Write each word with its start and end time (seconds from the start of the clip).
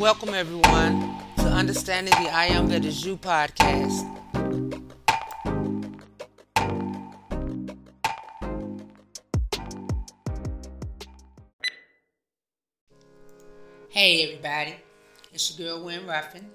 welcome 0.00 0.32
everyone 0.32 1.14
to 1.36 1.44
Understanding 1.44 2.14
the 2.24 2.30
I 2.30 2.46
Am 2.46 2.68
That 2.68 2.86
Is 2.86 3.04
You 3.04 3.18
podcast. 3.18 4.00
Hey 13.90 14.22
everybody, 14.22 14.76
it's 15.34 15.58
your 15.58 15.76
girl 15.76 15.84
Wynn 15.84 16.06
Ruffin, 16.06 16.46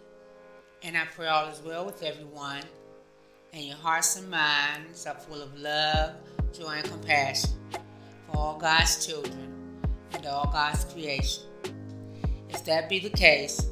and 0.81 0.97
I 0.97 1.05
pray 1.15 1.27
all 1.27 1.47
is 1.47 1.61
well 1.61 1.85
with 1.85 2.01
everyone, 2.01 2.63
and 3.53 3.63
your 3.63 3.77
hearts 3.77 4.15
and 4.15 4.27
minds 4.27 5.05
are 5.05 5.13
full 5.13 5.43
of 5.43 5.55
love, 5.59 6.15
joy, 6.51 6.77
and 6.77 6.85
compassion 6.89 7.51
for 8.25 8.37
all 8.39 8.57
God's 8.57 9.05
children 9.05 9.53
and 10.13 10.25
all 10.25 10.49
God's 10.51 10.83
creation. 10.85 11.43
If 12.55 12.63
that 12.63 12.87
be 12.87 12.99
the 12.99 13.09
case, 13.09 13.67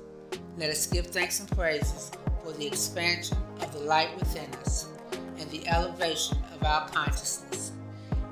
let 0.57 0.69
us 0.69 0.87
give 0.87 1.07
thanks 1.07 1.39
and 1.39 1.49
praises 1.49 2.11
for 2.43 2.51
the 2.51 2.67
expansion 2.67 3.37
of 3.61 3.71
the 3.71 3.79
light 3.79 4.13
within 4.19 4.53
us 4.55 4.89
and 5.39 5.49
the 5.51 5.65
elevation 5.69 6.37
of 6.53 6.63
our 6.65 6.89
consciousness, 6.89 7.71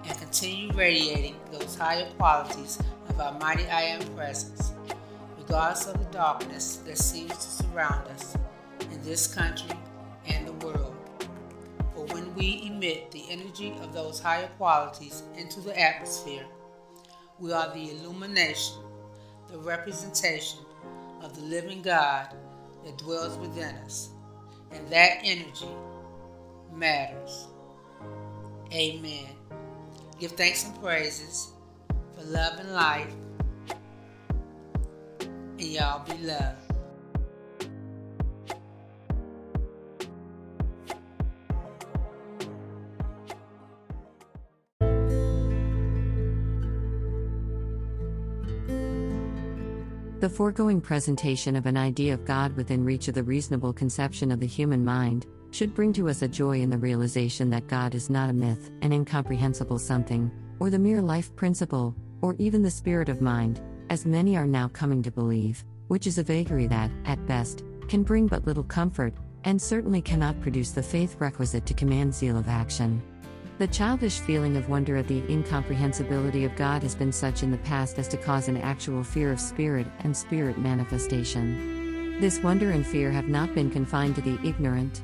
and 0.06 0.18
continue 0.20 0.74
radiating 0.74 1.38
those 1.54 1.76
higher 1.76 2.06
qualities 2.18 2.80
of 3.08 3.20
our 3.22 3.40
mighty 3.40 3.66
I 3.68 3.84
Am 3.84 4.02
presence, 4.14 4.74
regardless 5.38 5.88
of 5.88 5.98
the 5.98 6.12
darkness 6.12 6.76
that 6.86 6.98
seems 6.98 7.32
to 7.32 7.64
surround 7.64 8.10
us 8.10 8.36
in 8.92 9.02
this 9.04 9.34
country 9.34 9.80
and 10.28 10.46
the 10.46 10.68
world. 10.68 10.96
For 11.96 12.06
when 12.08 12.36
we 12.36 12.64
emit 12.68 13.10
the 13.12 13.24
energy 13.30 13.74
of 13.82 13.94
those 13.94 14.20
higher 14.20 14.50
qualities 14.58 15.24
into 15.38 15.62
the 15.62 15.80
atmosphere, 15.80 16.46
we 17.40 17.54
are 17.54 17.74
the 17.74 17.92
illumination, 17.92 18.76
the 19.52 19.60
representation 19.60 20.60
of 21.22 21.36
the 21.36 21.42
living 21.42 21.82
God 21.82 22.34
that 22.86 22.98
dwells 22.98 23.38
within 23.38 23.76
us. 23.86 24.10
And 24.72 24.88
that 24.90 25.20
energy 25.24 25.68
matters. 26.74 27.48
Amen. 28.74 29.28
Give 30.20 30.32
thanks 30.32 30.64
and 30.64 30.82
praises 30.82 31.52
for 32.16 32.24
love 32.24 32.60
and 32.60 32.74
life. 32.74 33.14
And 35.20 35.62
y'all 35.62 36.06
be 36.06 36.18
loved. 36.24 36.71
The 50.22 50.30
foregoing 50.30 50.82
presentation 50.82 51.56
of 51.56 51.66
an 51.66 51.76
idea 51.76 52.14
of 52.14 52.26
God 52.26 52.56
within 52.56 52.86
reach 52.86 53.08
of 53.08 53.16
the 53.16 53.24
reasonable 53.24 53.74
conception 53.74 54.32
of 54.32 54.40
the 54.40 54.46
human 54.46 54.86
mind 54.86 55.26
should 55.50 55.74
bring 55.74 55.92
to 55.94 56.10
us 56.10 56.22
a 56.22 56.28
joy 56.28 56.62
in 56.62 56.70
the 56.70 56.78
realization 56.78 57.50
that 57.50 57.66
God 57.66 57.96
is 57.96 58.08
not 58.08 58.30
a 58.30 58.34
myth, 58.34 58.70
an 58.84 58.94
incomprehensible 58.94 59.80
something, 59.80 60.30
or 60.60 60.70
the 60.70 60.78
mere 60.78 61.02
life 61.02 61.36
principle, 61.36 61.96
or 62.22 62.36
even 62.38 62.62
the 62.62 62.70
spirit 62.70 63.10
of 63.10 63.20
mind, 63.20 63.62
as 63.90 64.06
many 64.06 64.38
are 64.38 64.46
now 64.46 64.68
coming 64.68 65.02
to 65.02 65.12
believe, 65.12 65.66
which 65.88 66.06
is 66.06 66.20
a 66.20 66.24
vagary 66.24 66.68
that, 66.68 66.92
at 67.06 67.26
best, 67.26 67.64
can 67.88 68.04
bring 68.04 68.28
but 68.28 68.46
little 68.46 68.64
comfort, 68.64 69.16
and 69.46 69.60
certainly 69.60 70.04
cannot 70.04 70.40
produce 70.40 70.70
the 70.70 70.84
faith 70.84 71.16
requisite 71.18 71.66
to 71.66 71.74
command 71.74 72.14
zeal 72.14 72.38
of 72.38 72.48
action. 72.48 73.02
The 73.62 73.68
childish 73.68 74.18
feeling 74.22 74.58
of 74.58 74.70
wonder 74.70 74.98
at 74.98 75.08
the 75.08 75.24
incomprehensibility 75.32 76.46
of 76.46 76.56
God 76.56 76.82
has 76.82 76.96
been 76.96 77.12
such 77.12 77.44
in 77.44 77.52
the 77.52 77.60
past 77.60 78.00
as 78.00 78.08
to 78.08 78.18
cause 78.18 78.48
an 78.48 78.58
actual 78.58 79.04
fear 79.04 79.32
of 79.32 79.40
spirit 79.40 79.86
and 80.00 80.18
spirit 80.18 80.58
manifestation. 80.58 82.20
This 82.20 82.40
wonder 82.40 82.72
and 82.72 82.84
fear 82.84 83.12
have 83.12 83.28
not 83.28 83.54
been 83.54 83.70
confined 83.70 84.16
to 84.16 84.22
the 84.22 84.40
ignorant. 84.44 85.04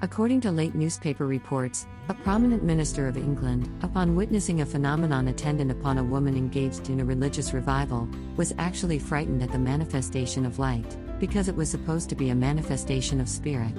According 0.00 0.40
to 0.40 0.50
late 0.50 0.74
newspaper 0.74 1.26
reports, 1.26 1.86
a 2.08 2.14
prominent 2.14 2.64
minister 2.64 3.08
of 3.08 3.18
England, 3.18 3.70
upon 3.82 4.16
witnessing 4.16 4.62
a 4.62 4.66
phenomenon 4.66 5.28
attendant 5.28 5.70
upon 5.70 5.98
a 5.98 6.02
woman 6.02 6.34
engaged 6.34 6.88
in 6.88 7.00
a 7.00 7.04
religious 7.04 7.52
revival, 7.52 8.08
was 8.36 8.54
actually 8.56 8.98
frightened 8.98 9.42
at 9.42 9.52
the 9.52 9.58
manifestation 9.58 10.46
of 10.46 10.58
light, 10.58 10.96
because 11.20 11.46
it 11.46 11.56
was 11.56 11.70
supposed 11.70 12.08
to 12.08 12.16
be 12.16 12.30
a 12.30 12.34
manifestation 12.34 13.20
of 13.20 13.28
spirit. 13.28 13.74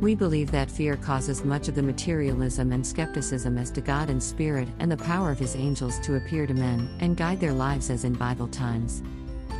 We 0.00 0.14
believe 0.14 0.50
that 0.50 0.70
fear 0.70 0.96
causes 0.96 1.44
much 1.44 1.68
of 1.68 1.74
the 1.74 1.82
materialism 1.82 2.72
and 2.72 2.86
skepticism 2.86 3.56
as 3.56 3.70
to 3.70 3.80
God 3.80 4.10
and 4.10 4.22
Spirit 4.22 4.68
and 4.80 4.90
the 4.90 4.96
power 4.96 5.30
of 5.30 5.38
His 5.38 5.56
angels 5.56 5.98
to 6.00 6.16
appear 6.16 6.46
to 6.46 6.54
men 6.54 6.94
and 7.00 7.16
guide 7.16 7.40
their 7.40 7.52
lives 7.52 7.90
as 7.90 8.04
in 8.04 8.12
Bible 8.12 8.48
times. 8.48 9.02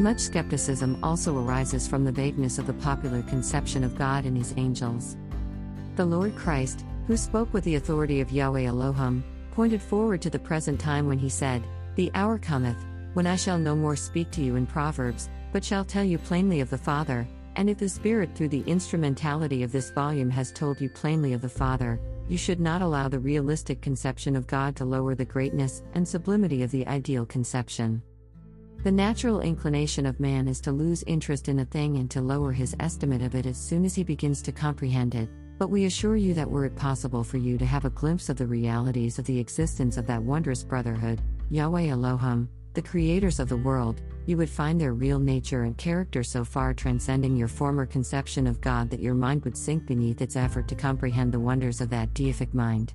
Much 0.00 0.18
skepticism 0.18 0.98
also 1.04 1.38
arises 1.38 1.86
from 1.86 2.04
the 2.04 2.12
vagueness 2.12 2.58
of 2.58 2.66
the 2.66 2.72
popular 2.74 3.22
conception 3.22 3.84
of 3.84 3.96
God 3.96 4.24
and 4.24 4.36
His 4.36 4.52
angels. 4.56 5.16
The 5.94 6.04
Lord 6.04 6.34
Christ, 6.34 6.84
who 7.06 7.16
spoke 7.16 7.52
with 7.54 7.62
the 7.62 7.76
authority 7.76 8.20
of 8.20 8.32
Yahweh 8.32 8.64
Elohim, 8.64 9.22
pointed 9.52 9.80
forward 9.80 10.20
to 10.22 10.30
the 10.30 10.38
present 10.38 10.80
time 10.80 11.06
when 11.06 11.18
He 11.18 11.28
said, 11.28 11.62
The 11.94 12.10
hour 12.14 12.38
cometh, 12.38 12.84
when 13.12 13.28
I 13.28 13.36
shall 13.36 13.58
no 13.58 13.76
more 13.76 13.94
speak 13.94 14.32
to 14.32 14.42
you 14.42 14.56
in 14.56 14.66
proverbs, 14.66 15.30
but 15.52 15.64
shall 15.64 15.84
tell 15.84 16.02
you 16.02 16.18
plainly 16.18 16.60
of 16.60 16.70
the 16.70 16.76
Father, 16.76 17.28
and 17.56 17.70
if 17.70 17.78
the 17.78 17.88
Spirit, 17.88 18.34
through 18.34 18.48
the 18.48 18.64
instrumentality 18.66 19.62
of 19.62 19.72
this 19.72 19.90
volume, 19.90 20.30
has 20.30 20.52
told 20.52 20.80
you 20.80 20.88
plainly 20.88 21.32
of 21.32 21.40
the 21.40 21.48
Father, 21.48 22.00
you 22.28 22.36
should 22.38 22.60
not 22.60 22.82
allow 22.82 23.08
the 23.08 23.18
realistic 23.18 23.80
conception 23.82 24.34
of 24.34 24.46
God 24.46 24.74
to 24.76 24.84
lower 24.84 25.14
the 25.14 25.24
greatness 25.24 25.82
and 25.94 26.06
sublimity 26.06 26.62
of 26.62 26.70
the 26.70 26.86
ideal 26.86 27.26
conception. 27.26 28.02
The 28.82 28.92
natural 28.92 29.40
inclination 29.40 30.06
of 30.06 30.20
man 30.20 30.48
is 30.48 30.60
to 30.62 30.72
lose 30.72 31.04
interest 31.06 31.48
in 31.48 31.60
a 31.60 31.64
thing 31.64 31.96
and 31.96 32.10
to 32.10 32.20
lower 32.20 32.52
his 32.52 32.76
estimate 32.80 33.22
of 33.22 33.34
it 33.34 33.46
as 33.46 33.56
soon 33.56 33.84
as 33.84 33.94
he 33.94 34.04
begins 34.04 34.42
to 34.42 34.52
comprehend 34.52 35.14
it, 35.14 35.28
but 35.58 35.70
we 35.70 35.84
assure 35.84 36.16
you 36.16 36.34
that 36.34 36.50
were 36.50 36.64
it 36.64 36.76
possible 36.76 37.24
for 37.24 37.38
you 37.38 37.56
to 37.56 37.64
have 37.64 37.84
a 37.84 37.90
glimpse 37.90 38.28
of 38.28 38.36
the 38.36 38.46
realities 38.46 39.18
of 39.18 39.24
the 39.24 39.38
existence 39.38 39.96
of 39.96 40.06
that 40.06 40.22
wondrous 40.22 40.64
brotherhood, 40.64 41.22
Yahweh 41.50 41.88
Elohim, 41.88 42.48
the 42.74 42.82
creators 42.82 43.40
of 43.40 43.48
the 43.48 43.56
world, 43.56 44.02
you 44.26 44.36
would 44.36 44.50
find 44.50 44.80
their 44.80 44.94
real 44.94 45.18
nature 45.18 45.62
and 45.62 45.76
character 45.76 46.22
so 46.22 46.44
far 46.44 46.74
transcending 46.74 47.36
your 47.36 47.48
former 47.48 47.86
conception 47.86 48.46
of 48.46 48.60
God 48.60 48.90
that 48.90 49.00
your 49.00 49.14
mind 49.14 49.44
would 49.44 49.56
sink 49.56 49.86
beneath 49.86 50.20
its 50.20 50.36
effort 50.36 50.66
to 50.68 50.74
comprehend 50.74 51.32
the 51.32 51.40
wonders 51.40 51.80
of 51.80 51.90
that 51.90 52.12
deific 52.14 52.52
mind. 52.52 52.94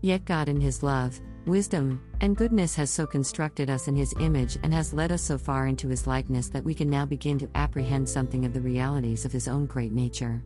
Yet 0.00 0.24
God, 0.24 0.48
in 0.48 0.60
His 0.60 0.82
love, 0.82 1.20
wisdom, 1.46 2.00
and 2.20 2.36
goodness, 2.36 2.74
has 2.76 2.90
so 2.90 3.06
constructed 3.06 3.68
us 3.70 3.88
in 3.88 3.96
His 3.96 4.14
image 4.20 4.58
and 4.62 4.72
has 4.72 4.94
led 4.94 5.10
us 5.10 5.22
so 5.22 5.38
far 5.38 5.66
into 5.66 5.88
His 5.88 6.06
likeness 6.06 6.48
that 6.50 6.64
we 6.64 6.74
can 6.74 6.88
now 6.88 7.04
begin 7.04 7.38
to 7.38 7.50
apprehend 7.54 8.08
something 8.08 8.44
of 8.44 8.52
the 8.52 8.60
realities 8.60 9.24
of 9.24 9.32
His 9.32 9.48
own 9.48 9.66
great 9.66 9.92
nature. 9.92 10.42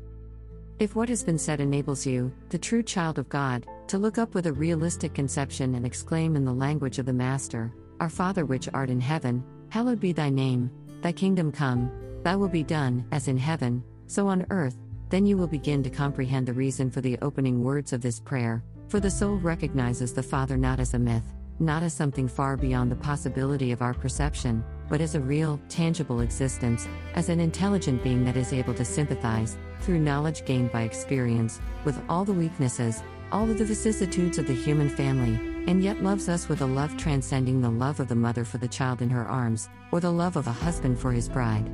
If 0.78 0.96
what 0.96 1.10
has 1.10 1.22
been 1.22 1.36
said 1.36 1.60
enables 1.60 2.06
you, 2.06 2.32
the 2.48 2.58
true 2.58 2.82
child 2.82 3.19
of 3.19 3.28
God, 3.28 3.66
to 3.88 3.98
look 3.98 4.16
up 4.16 4.34
with 4.34 4.46
a 4.46 4.52
realistic 4.52 5.12
conception 5.12 5.74
and 5.74 5.84
exclaim 5.84 6.36
in 6.36 6.44
the 6.46 6.54
language 6.54 6.98
of 6.98 7.04
the 7.04 7.12
Master, 7.12 7.74
our 8.00 8.09
Father 8.09 8.47
which 8.47 8.69
art 8.72 8.91
in 8.91 9.00
heaven, 9.00 9.44
hallowed 9.69 10.00
be 10.00 10.12
thy 10.12 10.31
name, 10.31 10.71
thy 11.03 11.12
kingdom 11.12 11.53
come, 11.53 11.93
thy 12.25 12.34
will 12.34 12.49
be 12.49 12.62
done, 12.62 13.06
as 13.12 13.28
in 13.28 13.37
heaven, 13.37 13.84
so 14.06 14.27
on 14.27 14.47
earth, 14.50 14.77
then 15.11 15.27
you 15.27 15.37
will 15.37 15.47
begin 15.47 15.83
to 15.83 15.91
comprehend 15.91 16.47
the 16.47 16.53
reason 16.53 16.91
for 16.91 17.00
the 17.00 17.19
opening 17.21 17.62
words 17.62 17.93
of 17.93 18.00
this 18.00 18.19
prayer, 18.19 18.65
for 18.88 19.00
the 19.00 19.11
soul 19.11 19.37
recognizes 19.37 20.12
the 20.12 20.22
Father 20.22 20.56
not 20.56 20.81
as 20.81 20.94
a 20.94 20.99
myth, 20.99 21.34
not 21.59 21.83
as 21.83 21.93
something 21.93 22.27
far 22.27 22.56
beyond 22.56 22.91
the 22.91 22.97
possibility 22.97 23.71
of 23.71 23.83
our 23.83 23.93
perception, 23.93 24.65
but 24.88 25.00
as 25.00 25.15
a 25.15 25.21
real, 25.21 25.61
tangible 25.69 26.21
existence, 26.21 26.88
as 27.15 27.28
an 27.28 27.38
intelligent 27.38 28.03
being 28.03 28.25
that 28.25 28.37
is 28.37 28.53
able 28.53 28.75
to 28.75 28.84
sympathize, 28.84 29.59
through 29.81 29.99
knowledge 29.99 30.44
gained 30.47 30.72
by 30.72 30.82
experience, 30.82 31.61
with 31.84 32.00
all 32.09 32.25
the 32.25 32.32
weaknesses, 32.32 33.03
all 33.31 33.49
of 33.49 33.59
the 33.59 33.65
vicissitudes 33.65 34.38
of 34.38 34.47
the 34.47 34.55
human 34.55 34.88
family, 34.88 35.50
and 35.66 35.82
yet 35.82 36.03
loves 36.03 36.28
us 36.28 36.48
with 36.48 36.60
a 36.60 36.66
love 36.66 36.97
transcending 36.97 37.60
the 37.60 37.71
love 37.71 38.00
of 38.00 38.09
the 38.09 38.15
mother 38.15 38.44
for 38.44 38.59
the 38.59 38.69
child 38.69 39.02
in 39.02 39.11
her 39.11 39.26
arms, 39.26 39.69
or 39.93 40.00
the 40.00 40.11
love 40.11 40.37
of 40.37 40.46
a 40.46 40.52
husband 40.52 40.99
for 40.99 41.12
his 41.12 41.29
bride. 41.29 41.70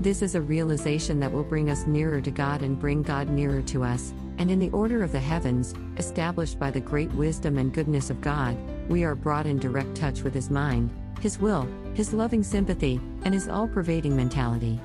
This 0.00 0.20
is 0.20 0.34
a 0.34 0.40
realization 0.40 1.18
that 1.20 1.32
will 1.32 1.42
bring 1.42 1.70
us 1.70 1.86
nearer 1.86 2.20
to 2.20 2.30
God 2.30 2.62
and 2.62 2.78
bring 2.78 3.02
God 3.02 3.30
nearer 3.30 3.62
to 3.62 3.82
us, 3.82 4.12
and 4.38 4.50
in 4.50 4.58
the 4.58 4.70
order 4.70 5.02
of 5.02 5.12
the 5.12 5.20
heavens, 5.20 5.74
established 5.96 6.58
by 6.58 6.70
the 6.70 6.80
great 6.80 7.10
wisdom 7.12 7.56
and 7.56 7.72
goodness 7.72 8.10
of 8.10 8.20
God, 8.20 8.56
we 8.90 9.04
are 9.04 9.14
brought 9.14 9.46
in 9.46 9.58
direct 9.58 9.94
touch 9.94 10.22
with 10.22 10.34
His 10.34 10.50
mind, 10.50 10.90
His 11.20 11.38
will, 11.38 11.66
His 11.94 12.12
loving 12.12 12.42
sympathy, 12.42 13.00
and 13.24 13.32
His 13.32 13.48
all 13.48 13.68
pervading 13.68 14.14
mentality. 14.14 14.78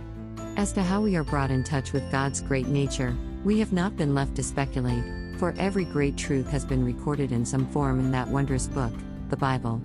As 0.56 0.72
to 0.74 0.84
how 0.84 1.02
we 1.02 1.16
are 1.16 1.24
brought 1.24 1.52
in 1.52 1.64
touch 1.64 1.92
with 1.92 2.10
God's 2.12 2.42
great 2.42 2.68
nature, 2.68 3.16
we 3.44 3.60
have 3.60 3.74
not 3.74 3.98
been 3.98 4.16
left 4.16 4.36
to 4.36 4.44
speculate, 4.44 5.04
for 5.42 5.56
every 5.58 5.86
great 5.86 6.16
truth 6.18 6.48
has 6.52 6.64
been 6.64 6.86
recorded 6.86 7.32
in 7.32 7.44
some 7.44 7.66
form 7.70 8.00
in 8.00 8.12
that 8.12 8.28
wondrous 8.28 8.68
book, 8.68 8.94
the 9.30 9.36
Bible. 9.36 9.82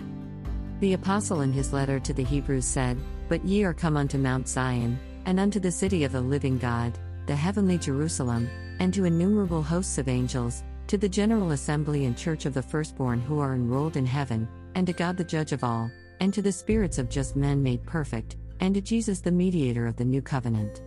The 0.80 0.92
Apostle 0.92 1.40
in 1.40 1.50
his 1.50 1.72
letter 1.72 1.98
to 1.98 2.12
the 2.12 2.22
Hebrews 2.22 2.66
said, 2.66 2.98
But 3.30 3.42
ye 3.42 3.64
are 3.64 3.72
come 3.72 3.96
unto 3.96 4.18
Mount 4.18 4.46
Zion, 4.46 4.98
and 5.24 5.40
unto 5.40 5.58
the 5.58 5.70
city 5.70 6.04
of 6.04 6.12
the 6.12 6.20
living 6.20 6.58
God, 6.58 6.98
the 7.24 7.34
heavenly 7.34 7.78
Jerusalem, 7.78 8.50
and 8.80 8.92
to 8.92 9.06
innumerable 9.06 9.62
hosts 9.62 9.96
of 9.96 10.10
angels, 10.10 10.62
to 10.88 10.98
the 10.98 11.08
general 11.08 11.52
assembly 11.52 12.04
and 12.04 12.18
church 12.18 12.44
of 12.44 12.52
the 12.52 12.60
firstborn 12.60 13.18
who 13.18 13.40
are 13.40 13.54
enrolled 13.54 13.96
in 13.96 14.04
heaven, 14.04 14.46
and 14.74 14.86
to 14.86 14.92
God 14.92 15.16
the 15.16 15.24
judge 15.24 15.52
of 15.52 15.64
all, 15.64 15.90
and 16.20 16.34
to 16.34 16.42
the 16.42 16.52
spirits 16.52 16.98
of 16.98 17.08
just 17.08 17.34
men 17.34 17.62
made 17.62 17.82
perfect, 17.86 18.36
and 18.60 18.74
to 18.74 18.82
Jesus, 18.82 19.20
the 19.20 19.32
mediator 19.32 19.86
of 19.86 19.96
the 19.96 20.04
new 20.04 20.20
covenant. 20.20 20.82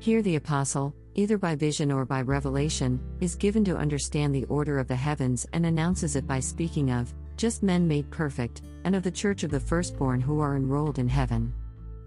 Here, 0.00 0.20
the 0.20 0.34
apostle, 0.34 0.96
either 1.14 1.38
by 1.38 1.54
vision 1.54 1.90
or 1.90 2.04
by 2.04 2.22
revelation, 2.22 3.00
is 3.20 3.34
given 3.34 3.64
to 3.64 3.76
understand 3.76 4.34
the 4.34 4.44
order 4.46 4.78
of 4.78 4.88
the 4.88 4.96
heavens 4.96 5.46
and 5.52 5.66
announces 5.66 6.16
it 6.16 6.26
by 6.26 6.40
speaking 6.40 6.90
of 6.90 7.14
just 7.36 7.62
men 7.62 7.86
made 7.88 8.10
perfect, 8.10 8.62
and 8.84 8.94
of 8.94 9.02
the 9.02 9.10
church 9.10 9.42
of 9.42 9.50
the 9.50 9.60
firstborn 9.60 10.20
who 10.20 10.40
are 10.40 10.56
enrolled 10.56 10.98
in 10.98 11.08
heaven. 11.08 11.52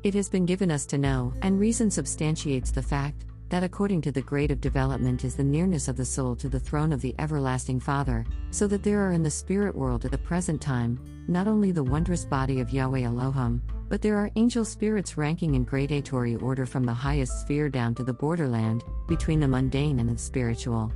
It 0.03 0.13
has 0.13 0.29
been 0.29 0.45
given 0.45 0.71
us 0.71 0.85
to 0.87 0.97
know, 0.97 1.33
and 1.41 1.59
reason 1.59 1.91
substantiates 1.91 2.71
the 2.71 2.81
fact, 2.81 3.25
that 3.49 3.63
according 3.63 4.01
to 4.01 4.11
the 4.11 4.21
grade 4.21 4.51
of 4.51 4.61
development 4.61 5.23
is 5.23 5.35
the 5.35 5.43
nearness 5.43 5.87
of 5.87 5.95
the 5.95 6.05
soul 6.05 6.35
to 6.35 6.49
the 6.49 6.59
throne 6.59 6.91
of 6.91 7.01
the 7.01 7.15
everlasting 7.19 7.79
Father, 7.79 8.25
so 8.51 8.67
that 8.67 8.83
there 8.83 9.01
are 9.01 9.13
in 9.13 9.23
the 9.23 9.29
spirit 9.29 9.75
world 9.75 10.05
at 10.05 10.11
the 10.11 10.17
present 10.17 10.61
time, 10.61 10.99
not 11.27 11.47
only 11.47 11.71
the 11.71 11.83
wondrous 11.83 12.25
body 12.25 12.59
of 12.59 12.71
Yahweh 12.71 13.01
Elohim, 13.01 13.61
but 13.89 14.01
there 14.01 14.17
are 14.17 14.31
angel 14.35 14.65
spirits 14.65 15.17
ranking 15.17 15.55
in 15.55 15.65
gradatory 15.65 16.41
order 16.41 16.65
from 16.65 16.83
the 16.83 16.93
highest 16.93 17.41
sphere 17.41 17.69
down 17.69 17.95
to 17.95 18.03
the 18.03 18.13
borderland, 18.13 18.83
between 19.07 19.39
the 19.39 19.47
mundane 19.47 19.99
and 19.99 20.09
the 20.09 20.17
spiritual. 20.17 20.91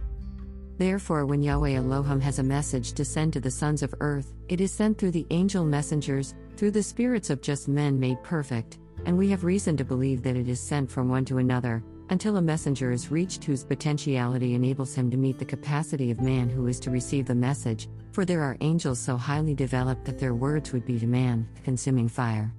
Therefore, 0.77 1.25
when 1.25 1.43
Yahweh 1.43 1.75
Elohim 1.75 2.19
has 2.19 2.39
a 2.39 2.43
message 2.43 2.93
to 2.93 3.05
send 3.05 3.33
to 3.33 3.39
the 3.39 3.51
sons 3.51 3.83
of 3.83 3.93
earth, 3.99 4.33
it 4.49 4.59
is 4.59 4.71
sent 4.71 4.97
through 4.97 5.11
the 5.11 5.27
angel 5.29 5.63
messengers, 5.63 6.33
through 6.57 6.71
the 6.71 6.83
spirits 6.83 7.29
of 7.29 7.41
just 7.41 7.67
men 7.67 7.99
made 7.99 8.21
perfect, 8.23 8.79
and 9.05 9.17
we 9.17 9.29
have 9.29 9.43
reason 9.43 9.77
to 9.77 9.85
believe 9.85 10.23
that 10.23 10.35
it 10.35 10.47
is 10.47 10.59
sent 10.59 10.89
from 10.89 11.07
one 11.07 11.25
to 11.25 11.37
another, 11.37 11.83
until 12.09 12.37
a 12.37 12.41
messenger 12.41 12.91
is 12.91 13.09
reached 13.09 13.43
whose 13.43 13.63
potentiality 13.63 14.53
enables 14.53 14.93
him 14.93 15.09
to 15.09 15.17
meet 15.17 15.39
the 15.39 15.45
capacity 15.45 16.11
of 16.11 16.19
man 16.19 16.49
who 16.49 16.67
is 16.67 16.79
to 16.79 16.91
receive 16.91 17.25
the 17.25 17.35
message, 17.35 17.87
for 18.11 18.25
there 18.25 18.41
are 18.41 18.57
angels 18.59 18.99
so 18.99 19.15
highly 19.15 19.53
developed 19.53 20.03
that 20.05 20.19
their 20.19 20.35
words 20.35 20.73
would 20.73 20.85
be 20.85 20.99
to 20.99 21.07
man, 21.07 21.47
consuming 21.63 22.09
fire. 22.09 22.53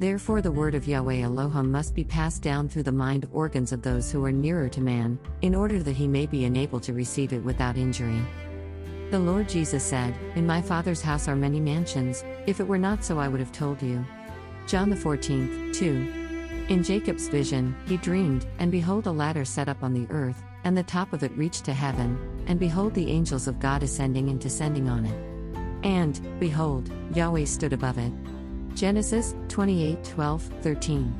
Therefore, 0.00 0.40
the 0.40 0.50
word 0.50 0.74
of 0.74 0.88
Yahweh 0.88 1.20
Elohim 1.20 1.70
must 1.70 1.94
be 1.94 2.04
passed 2.04 2.40
down 2.40 2.70
through 2.70 2.84
the 2.84 2.90
mind 2.90 3.28
organs 3.34 3.70
of 3.70 3.82
those 3.82 4.10
who 4.10 4.24
are 4.24 4.32
nearer 4.32 4.66
to 4.70 4.80
man, 4.80 5.18
in 5.42 5.54
order 5.54 5.82
that 5.82 5.94
he 5.94 6.08
may 6.08 6.24
be 6.24 6.46
enabled 6.46 6.84
to 6.84 6.94
receive 6.94 7.34
it 7.34 7.44
without 7.44 7.76
injury. 7.76 8.22
The 9.10 9.18
Lord 9.18 9.46
Jesus 9.46 9.84
said, 9.84 10.14
In 10.36 10.46
my 10.46 10.62
Father's 10.62 11.02
house 11.02 11.28
are 11.28 11.36
many 11.36 11.60
mansions, 11.60 12.24
if 12.46 12.60
it 12.60 12.66
were 12.66 12.78
not 12.78 13.04
so, 13.04 13.18
I 13.18 13.28
would 13.28 13.40
have 13.40 13.52
told 13.52 13.82
you. 13.82 14.02
John 14.66 14.88
the 14.88 14.96
14th, 14.96 15.76
2. 15.76 16.64
In 16.70 16.82
Jacob's 16.82 17.28
vision, 17.28 17.76
he 17.86 17.98
dreamed, 17.98 18.46
and 18.58 18.72
behold, 18.72 19.06
a 19.06 19.12
ladder 19.12 19.44
set 19.44 19.68
up 19.68 19.82
on 19.82 19.92
the 19.92 20.10
earth, 20.10 20.42
and 20.64 20.74
the 20.74 20.82
top 20.82 21.12
of 21.12 21.22
it 21.22 21.36
reached 21.36 21.66
to 21.66 21.74
heaven, 21.74 22.42
and 22.46 22.58
behold, 22.58 22.94
the 22.94 23.10
angels 23.10 23.46
of 23.46 23.60
God 23.60 23.82
ascending 23.82 24.30
and 24.30 24.40
descending 24.40 24.88
on 24.88 25.04
it. 25.04 25.84
And, 25.84 26.18
behold, 26.40 26.90
Yahweh 27.14 27.44
stood 27.44 27.74
above 27.74 27.98
it. 27.98 28.12
Genesis 28.74 29.34
28 29.48 30.02
12 30.04 30.42
13. 30.62 31.14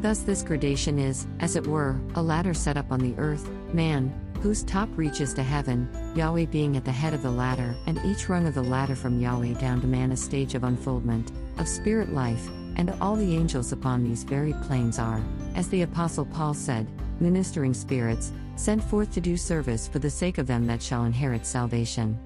Thus, 0.00 0.20
this 0.20 0.42
gradation 0.42 0.98
is, 0.98 1.26
as 1.40 1.56
it 1.56 1.66
were, 1.66 2.00
a 2.14 2.22
ladder 2.22 2.54
set 2.54 2.76
up 2.76 2.92
on 2.92 3.00
the 3.00 3.18
earth, 3.18 3.48
man, 3.72 4.14
whose 4.40 4.62
top 4.62 4.88
reaches 4.96 5.34
to 5.34 5.42
heaven, 5.42 5.88
Yahweh 6.14 6.46
being 6.46 6.76
at 6.76 6.84
the 6.84 6.92
head 6.92 7.14
of 7.14 7.22
the 7.22 7.30
ladder, 7.30 7.74
and 7.86 8.00
each 8.04 8.28
rung 8.28 8.46
of 8.46 8.54
the 8.54 8.62
ladder 8.62 8.94
from 8.94 9.20
Yahweh 9.20 9.54
down 9.54 9.80
to 9.80 9.86
man 9.88 10.12
a 10.12 10.16
stage 10.16 10.54
of 10.54 10.62
unfoldment, 10.62 11.32
of 11.58 11.66
spirit 11.66 12.12
life, 12.12 12.48
and 12.76 12.94
all 13.00 13.16
the 13.16 13.34
angels 13.34 13.72
upon 13.72 14.04
these 14.04 14.22
very 14.22 14.52
planes 14.62 15.00
are, 15.00 15.20
as 15.56 15.68
the 15.68 15.82
Apostle 15.82 16.26
Paul 16.26 16.54
said, 16.54 16.86
ministering 17.18 17.74
spirits, 17.74 18.32
sent 18.54 18.82
forth 18.82 19.12
to 19.14 19.20
do 19.20 19.36
service 19.36 19.88
for 19.88 19.98
the 19.98 20.10
sake 20.10 20.38
of 20.38 20.46
them 20.46 20.66
that 20.68 20.82
shall 20.82 21.04
inherit 21.04 21.44
salvation. 21.44 22.16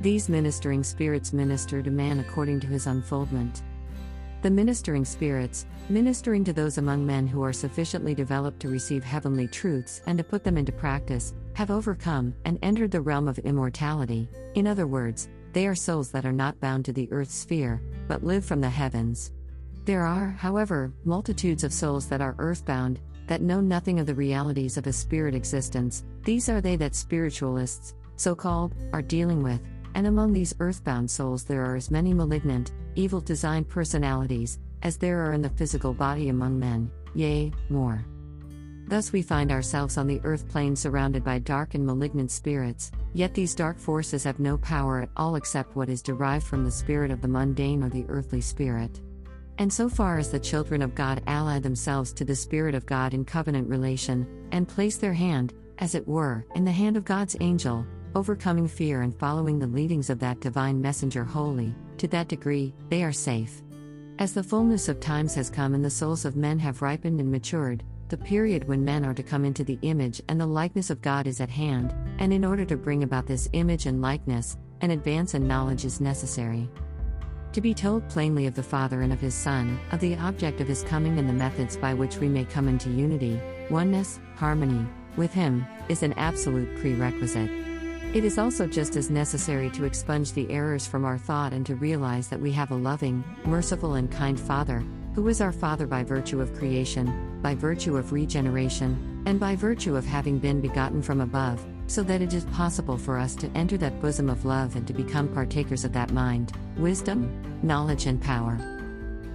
These 0.00 0.30
ministering 0.30 0.82
spirits 0.82 1.34
minister 1.34 1.82
to 1.82 1.90
man 1.90 2.20
according 2.20 2.60
to 2.60 2.66
his 2.66 2.86
unfoldment. 2.86 3.62
The 4.42 4.50
ministering 4.50 5.04
spirits, 5.04 5.66
ministering 5.90 6.44
to 6.44 6.54
those 6.54 6.78
among 6.78 7.04
men 7.04 7.26
who 7.26 7.42
are 7.42 7.52
sufficiently 7.52 8.14
developed 8.14 8.60
to 8.60 8.70
receive 8.70 9.04
heavenly 9.04 9.46
truths 9.46 10.00
and 10.06 10.16
to 10.16 10.24
put 10.24 10.44
them 10.44 10.56
into 10.56 10.72
practice, 10.72 11.34
have 11.52 11.70
overcome 11.70 12.32
and 12.46 12.58
entered 12.62 12.90
the 12.90 13.02
realm 13.02 13.28
of 13.28 13.38
immortality. 13.40 14.30
In 14.54 14.66
other 14.66 14.86
words, 14.86 15.28
they 15.52 15.66
are 15.66 15.74
souls 15.74 16.10
that 16.12 16.24
are 16.24 16.32
not 16.32 16.58
bound 16.58 16.86
to 16.86 16.92
the 16.92 17.10
earth's 17.12 17.34
sphere, 17.34 17.82
but 18.08 18.24
live 18.24 18.42
from 18.42 18.62
the 18.62 18.70
heavens. 18.70 19.32
There 19.84 20.06
are, 20.06 20.30
however, 20.30 20.90
multitudes 21.04 21.62
of 21.62 21.72
souls 21.72 22.06
that 22.06 22.22
are 22.22 22.36
earthbound, 22.38 22.98
that 23.26 23.42
know 23.42 23.60
nothing 23.60 24.00
of 24.00 24.06
the 24.06 24.14
realities 24.14 24.78
of 24.78 24.86
a 24.86 24.92
spirit 24.92 25.34
existence. 25.34 26.04
These 26.24 26.48
are 26.48 26.62
they 26.62 26.76
that 26.76 26.94
spiritualists, 26.94 27.94
so 28.16 28.34
called, 28.34 28.74
are 28.94 29.02
dealing 29.02 29.42
with, 29.42 29.60
and 29.94 30.06
among 30.06 30.32
these 30.32 30.54
earthbound 30.60 31.10
souls 31.10 31.44
there 31.44 31.64
are 31.64 31.76
as 31.76 31.90
many 31.90 32.14
malignant, 32.14 32.72
evil 32.94 33.20
designed 33.20 33.68
personalities, 33.68 34.58
as 34.82 34.96
there 34.96 35.24
are 35.24 35.32
in 35.32 35.42
the 35.42 35.50
physical 35.50 35.92
body 35.92 36.28
among 36.28 36.58
men, 36.58 36.90
yea, 37.14 37.52
more. 37.68 38.04
Thus 38.86 39.12
we 39.12 39.22
find 39.22 39.52
ourselves 39.52 39.96
on 39.96 40.06
the 40.06 40.20
earth 40.24 40.48
plane 40.48 40.74
surrounded 40.74 41.22
by 41.22 41.38
dark 41.38 41.74
and 41.74 41.86
malignant 41.86 42.30
spirits, 42.30 42.90
yet 43.12 43.34
these 43.34 43.54
dark 43.54 43.78
forces 43.78 44.24
have 44.24 44.40
no 44.40 44.58
power 44.58 45.02
at 45.02 45.10
all 45.16 45.36
except 45.36 45.76
what 45.76 45.88
is 45.88 46.02
derived 46.02 46.44
from 46.44 46.64
the 46.64 46.70
spirit 46.70 47.10
of 47.10 47.20
the 47.20 47.28
mundane 47.28 47.84
or 47.84 47.88
the 47.88 48.04
earthly 48.08 48.40
spirit. 48.40 49.00
And 49.58 49.70
so 49.70 49.90
far 49.90 50.18
as 50.18 50.30
the 50.30 50.40
children 50.40 50.80
of 50.80 50.94
God 50.94 51.22
ally 51.26 51.58
themselves 51.58 52.14
to 52.14 52.24
the 52.24 52.34
Spirit 52.34 52.74
of 52.74 52.86
God 52.86 53.12
in 53.12 53.26
covenant 53.26 53.68
relation, 53.68 54.26
and 54.52 54.66
place 54.66 54.96
their 54.96 55.12
hand, 55.12 55.52
as 55.78 55.94
it 55.94 56.08
were, 56.08 56.46
in 56.54 56.64
the 56.64 56.72
hand 56.72 56.96
of 56.96 57.04
God's 57.04 57.36
angel, 57.40 57.84
overcoming 58.14 58.66
fear 58.66 59.02
and 59.02 59.18
following 59.18 59.58
the 59.58 59.66
leadings 59.66 60.10
of 60.10 60.18
that 60.18 60.40
divine 60.40 60.80
messenger 60.80 61.24
wholly, 61.24 61.74
to 61.98 62.08
that 62.08 62.28
degree, 62.28 62.74
they 62.88 63.04
are 63.04 63.12
safe. 63.12 63.62
As 64.18 64.34
the 64.34 64.42
fullness 64.42 64.88
of 64.88 65.00
times 65.00 65.34
has 65.34 65.48
come 65.48 65.74
and 65.74 65.84
the 65.84 65.90
souls 65.90 66.24
of 66.24 66.36
men 66.36 66.58
have 66.58 66.82
ripened 66.82 67.20
and 67.20 67.30
matured, 67.30 67.82
the 68.08 68.16
period 68.16 68.66
when 68.66 68.84
men 68.84 69.04
are 69.06 69.14
to 69.14 69.22
come 69.22 69.44
into 69.44 69.64
the 69.64 69.78
image 69.82 70.20
and 70.28 70.40
the 70.40 70.46
likeness 70.46 70.90
of 70.90 71.00
God 71.00 71.26
is 71.26 71.40
at 71.40 71.48
hand, 71.48 71.94
and 72.18 72.32
in 72.32 72.44
order 72.44 72.64
to 72.64 72.76
bring 72.76 73.02
about 73.02 73.26
this 73.26 73.48
image 73.52 73.86
and 73.86 74.02
likeness, 74.02 74.58
an 74.80 74.90
advance 74.90 75.34
in 75.34 75.46
knowledge 75.46 75.84
is 75.84 76.00
necessary. 76.00 76.68
To 77.52 77.60
be 77.60 77.74
told 77.74 78.08
plainly 78.08 78.46
of 78.46 78.54
the 78.54 78.62
Father 78.62 79.02
and 79.02 79.12
of 79.12 79.20
His 79.20 79.34
Son, 79.34 79.78
of 79.92 80.00
the 80.00 80.16
object 80.16 80.60
of 80.60 80.68
His 80.68 80.82
coming 80.82 81.18
and 81.18 81.28
the 81.28 81.32
methods 81.32 81.76
by 81.76 81.94
which 81.94 82.18
we 82.18 82.28
may 82.28 82.44
come 82.44 82.68
into 82.68 82.90
unity, 82.90 83.40
oneness, 83.70 84.20
harmony, 84.36 84.86
with 85.16 85.32
Him, 85.32 85.66
is 85.88 86.02
an 86.02 86.12
absolute 86.14 86.76
prerequisite. 86.78 87.69
It 88.12 88.24
is 88.24 88.38
also 88.38 88.66
just 88.66 88.96
as 88.96 89.08
necessary 89.08 89.70
to 89.70 89.84
expunge 89.84 90.32
the 90.32 90.50
errors 90.50 90.84
from 90.84 91.04
our 91.04 91.16
thought 91.16 91.52
and 91.52 91.64
to 91.66 91.76
realize 91.76 92.26
that 92.26 92.40
we 92.40 92.50
have 92.50 92.72
a 92.72 92.74
loving, 92.74 93.22
merciful, 93.44 93.94
and 93.94 94.10
kind 94.10 94.38
Father, 94.38 94.84
who 95.14 95.28
is 95.28 95.40
our 95.40 95.52
Father 95.52 95.86
by 95.86 96.02
virtue 96.02 96.40
of 96.40 96.52
creation, 96.58 97.38
by 97.40 97.54
virtue 97.54 97.96
of 97.96 98.10
regeneration, 98.10 99.22
and 99.26 99.38
by 99.38 99.54
virtue 99.54 99.94
of 99.94 100.04
having 100.04 100.40
been 100.40 100.60
begotten 100.60 101.00
from 101.00 101.20
above, 101.20 101.64
so 101.86 102.02
that 102.02 102.20
it 102.20 102.34
is 102.34 102.44
possible 102.46 102.98
for 102.98 103.16
us 103.16 103.36
to 103.36 103.50
enter 103.54 103.76
that 103.76 104.00
bosom 104.00 104.28
of 104.28 104.44
love 104.44 104.74
and 104.74 104.88
to 104.88 104.92
become 104.92 105.28
partakers 105.28 105.84
of 105.84 105.92
that 105.92 106.10
mind, 106.10 106.52
wisdom, 106.78 107.30
knowledge, 107.62 108.06
and 108.06 108.20
power. 108.20 108.58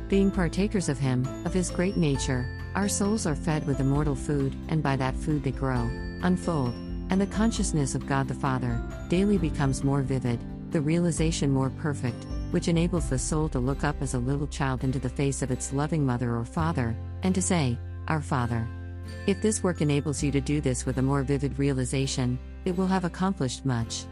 Being 0.10 0.30
partakers 0.30 0.90
of 0.90 1.00
Him, 1.00 1.26
of 1.46 1.54
His 1.54 1.72
great 1.72 1.96
nature, 1.96 2.46
our 2.76 2.90
souls 2.90 3.26
are 3.26 3.36
fed 3.36 3.66
with 3.66 3.80
immortal 3.80 4.16
food, 4.16 4.54
and 4.68 4.84
by 4.84 4.98
that 4.98 5.16
food 5.16 5.44
they 5.44 5.52
grow, 5.52 5.90
unfold, 6.24 6.74
and 7.10 7.22
the 7.22 7.28
consciousness 7.28 7.96
of 7.96 8.08
God 8.08 8.28
the 8.28 8.34
Father 8.34 8.82
daily 9.10 9.38
becomes 9.38 9.84
more 9.84 10.02
vivid, 10.02 10.40
the 10.72 10.82
realization 10.82 11.52
more 11.52 11.70
perfect, 11.70 12.26
which 12.52 12.68
enables 12.68 13.10
the 13.10 13.20
soul 13.20 13.48
to 13.50 13.60
look 13.60 13.84
up 13.84 13.96
as 14.02 14.14
a 14.14 14.20
little 14.20 14.48
child 14.48 14.84
into 14.84 15.00
the 15.00 15.10
face 15.10 15.42
of 15.42 15.52
its 15.52 15.74
loving 15.74 16.06
mother 16.06 16.36
or 16.36 16.46
father, 16.46 16.96
and 17.24 17.34
to 17.36 17.42
say, 17.42 17.78
Our 18.08 18.22
Father. 18.22 18.68
If 19.28 19.42
this 19.42 19.64
work 19.64 19.82
enables 19.82 20.24
you 20.24 20.32
to 20.32 20.42
do 20.42 20.62
this 20.62 20.86
with 20.86 20.98
a 20.98 21.02
more 21.02 21.24
vivid 21.24 21.58
realization, 21.60 22.40
it 22.66 22.76
will 22.76 22.88
have 22.88 23.06
accomplished 23.06 23.66
much. 23.66 24.06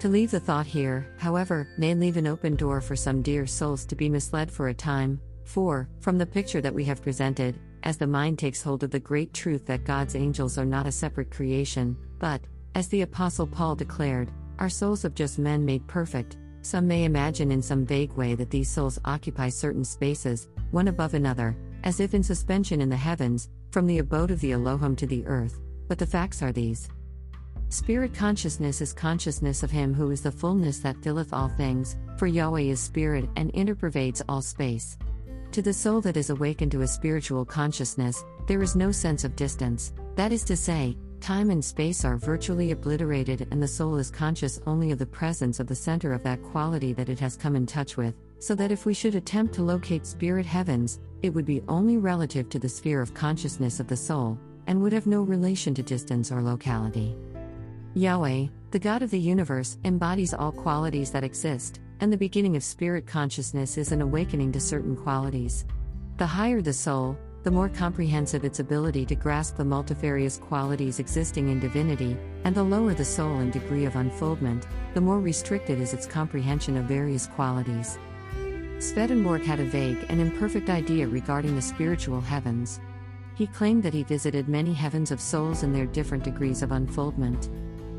To 0.00 0.08
leave 0.08 0.30
the 0.30 0.40
thought 0.40 0.66
here, 0.66 1.06
however, 1.18 1.68
may 1.78 1.94
leave 1.94 2.16
an 2.16 2.26
open 2.26 2.54
door 2.54 2.80
for 2.80 2.96
some 2.96 3.22
dear 3.22 3.46
souls 3.46 3.84
to 3.86 3.96
be 3.96 4.08
misled 4.08 4.50
for 4.50 4.68
a 4.68 4.74
time, 4.74 5.20
for, 5.44 5.88
from 6.00 6.18
the 6.18 6.26
picture 6.26 6.60
that 6.60 6.74
we 6.74 6.84
have 6.84 7.02
presented, 7.02 7.58
as 7.86 7.96
the 7.96 8.06
mind 8.06 8.36
takes 8.36 8.60
hold 8.60 8.82
of 8.82 8.90
the 8.90 8.98
great 8.98 9.32
truth 9.32 9.64
that 9.64 9.84
God's 9.84 10.16
angels 10.16 10.58
are 10.58 10.64
not 10.64 10.88
a 10.88 10.92
separate 10.92 11.30
creation, 11.30 11.96
but, 12.18 12.40
as 12.74 12.88
the 12.88 13.02
Apostle 13.02 13.46
Paul 13.46 13.76
declared, 13.76 14.32
are 14.58 14.68
souls 14.68 15.04
of 15.04 15.14
just 15.14 15.38
men 15.38 15.64
made 15.64 15.86
perfect, 15.86 16.36
some 16.62 16.88
may 16.88 17.04
imagine 17.04 17.52
in 17.52 17.62
some 17.62 17.86
vague 17.86 18.10
way 18.14 18.34
that 18.34 18.50
these 18.50 18.68
souls 18.68 18.98
occupy 19.04 19.48
certain 19.48 19.84
spaces, 19.84 20.48
one 20.72 20.88
above 20.88 21.14
another, 21.14 21.56
as 21.84 22.00
if 22.00 22.12
in 22.12 22.24
suspension 22.24 22.80
in 22.80 22.88
the 22.88 22.96
heavens, 22.96 23.50
from 23.70 23.86
the 23.86 23.98
abode 23.98 24.32
of 24.32 24.40
the 24.40 24.50
Elohim 24.50 24.96
to 24.96 25.06
the 25.06 25.24
earth, 25.24 25.60
but 25.86 25.96
the 25.96 26.04
facts 26.04 26.42
are 26.42 26.50
these. 26.50 26.88
Spirit 27.68 28.12
consciousness 28.12 28.80
is 28.80 28.92
consciousness 28.92 29.62
of 29.62 29.70
Him 29.70 29.94
who 29.94 30.10
is 30.10 30.22
the 30.22 30.32
fullness 30.32 30.80
that 30.80 31.00
filleth 31.04 31.32
all 31.32 31.50
things, 31.50 31.96
for 32.16 32.26
Yahweh 32.26 32.62
is 32.62 32.80
spirit 32.80 33.28
and 33.36 33.52
interpervades 33.52 34.22
all 34.28 34.42
space. 34.42 34.98
To 35.56 35.62
the 35.62 35.72
soul 35.72 36.02
that 36.02 36.18
is 36.18 36.28
awakened 36.28 36.70
to 36.72 36.82
a 36.82 36.86
spiritual 36.86 37.46
consciousness, 37.46 38.26
there 38.46 38.60
is 38.60 38.76
no 38.76 38.92
sense 38.92 39.24
of 39.24 39.36
distance, 39.36 39.94
that 40.14 40.30
is 40.30 40.44
to 40.44 40.54
say, 40.54 40.98
time 41.18 41.48
and 41.48 41.64
space 41.64 42.04
are 42.04 42.18
virtually 42.18 42.72
obliterated 42.72 43.48
and 43.50 43.62
the 43.62 43.66
soul 43.66 43.96
is 43.96 44.10
conscious 44.10 44.60
only 44.66 44.90
of 44.90 44.98
the 44.98 45.06
presence 45.06 45.58
of 45.58 45.66
the 45.66 45.74
center 45.74 46.12
of 46.12 46.22
that 46.24 46.42
quality 46.42 46.92
that 46.92 47.08
it 47.08 47.18
has 47.20 47.38
come 47.38 47.56
in 47.56 47.64
touch 47.64 47.96
with, 47.96 48.14
so 48.38 48.54
that 48.54 48.70
if 48.70 48.84
we 48.84 48.92
should 48.92 49.14
attempt 49.14 49.54
to 49.54 49.62
locate 49.62 50.06
spirit 50.06 50.44
heavens, 50.44 51.00
it 51.22 51.30
would 51.30 51.46
be 51.46 51.62
only 51.68 51.96
relative 51.96 52.50
to 52.50 52.58
the 52.58 52.68
sphere 52.68 53.00
of 53.00 53.14
consciousness 53.14 53.80
of 53.80 53.88
the 53.88 53.96
soul, 53.96 54.38
and 54.66 54.78
would 54.82 54.92
have 54.92 55.06
no 55.06 55.22
relation 55.22 55.72
to 55.72 55.82
distance 55.82 56.30
or 56.30 56.42
locality. 56.42 57.16
Yahweh, 57.94 58.48
the 58.72 58.78
God 58.78 59.00
of 59.00 59.10
the 59.10 59.18
universe, 59.18 59.78
embodies 59.86 60.34
all 60.34 60.52
qualities 60.52 61.10
that 61.12 61.24
exist, 61.24 61.80
and 62.00 62.12
the 62.12 62.16
beginning 62.16 62.56
of 62.56 62.64
spirit 62.64 63.06
consciousness 63.06 63.78
is 63.78 63.92
an 63.92 64.02
awakening 64.02 64.52
to 64.52 64.60
certain 64.60 64.96
qualities. 64.96 65.64
The 66.18 66.26
higher 66.26 66.60
the 66.60 66.72
soul, 66.72 67.16
the 67.42 67.50
more 67.50 67.68
comprehensive 67.68 68.44
its 68.44 68.58
ability 68.58 69.06
to 69.06 69.14
grasp 69.14 69.56
the 69.56 69.64
multifarious 69.64 70.36
qualities 70.36 70.98
existing 70.98 71.48
in 71.48 71.60
divinity, 71.60 72.16
and 72.44 72.54
the 72.54 72.62
lower 72.62 72.92
the 72.92 73.04
soul 73.04 73.38
in 73.38 73.50
degree 73.50 73.84
of 73.84 73.96
unfoldment, 73.96 74.66
the 74.94 75.00
more 75.00 75.20
restricted 75.20 75.80
is 75.80 75.94
its 75.94 76.06
comprehension 76.06 76.76
of 76.76 76.86
various 76.86 77.28
qualities. 77.28 77.98
Swedenborg 78.78 79.42
had 79.42 79.60
a 79.60 79.64
vague 79.64 80.04
and 80.08 80.20
imperfect 80.20 80.68
idea 80.68 81.06
regarding 81.06 81.54
the 81.54 81.62
spiritual 81.62 82.20
heavens. 82.20 82.80
He 83.36 83.46
claimed 83.46 83.82
that 83.84 83.94
he 83.94 84.02
visited 84.02 84.48
many 84.48 84.72
heavens 84.72 85.10
of 85.10 85.20
souls 85.20 85.62
in 85.62 85.72
their 85.72 85.86
different 85.86 86.24
degrees 86.24 86.62
of 86.62 86.72
unfoldment. 86.72 87.48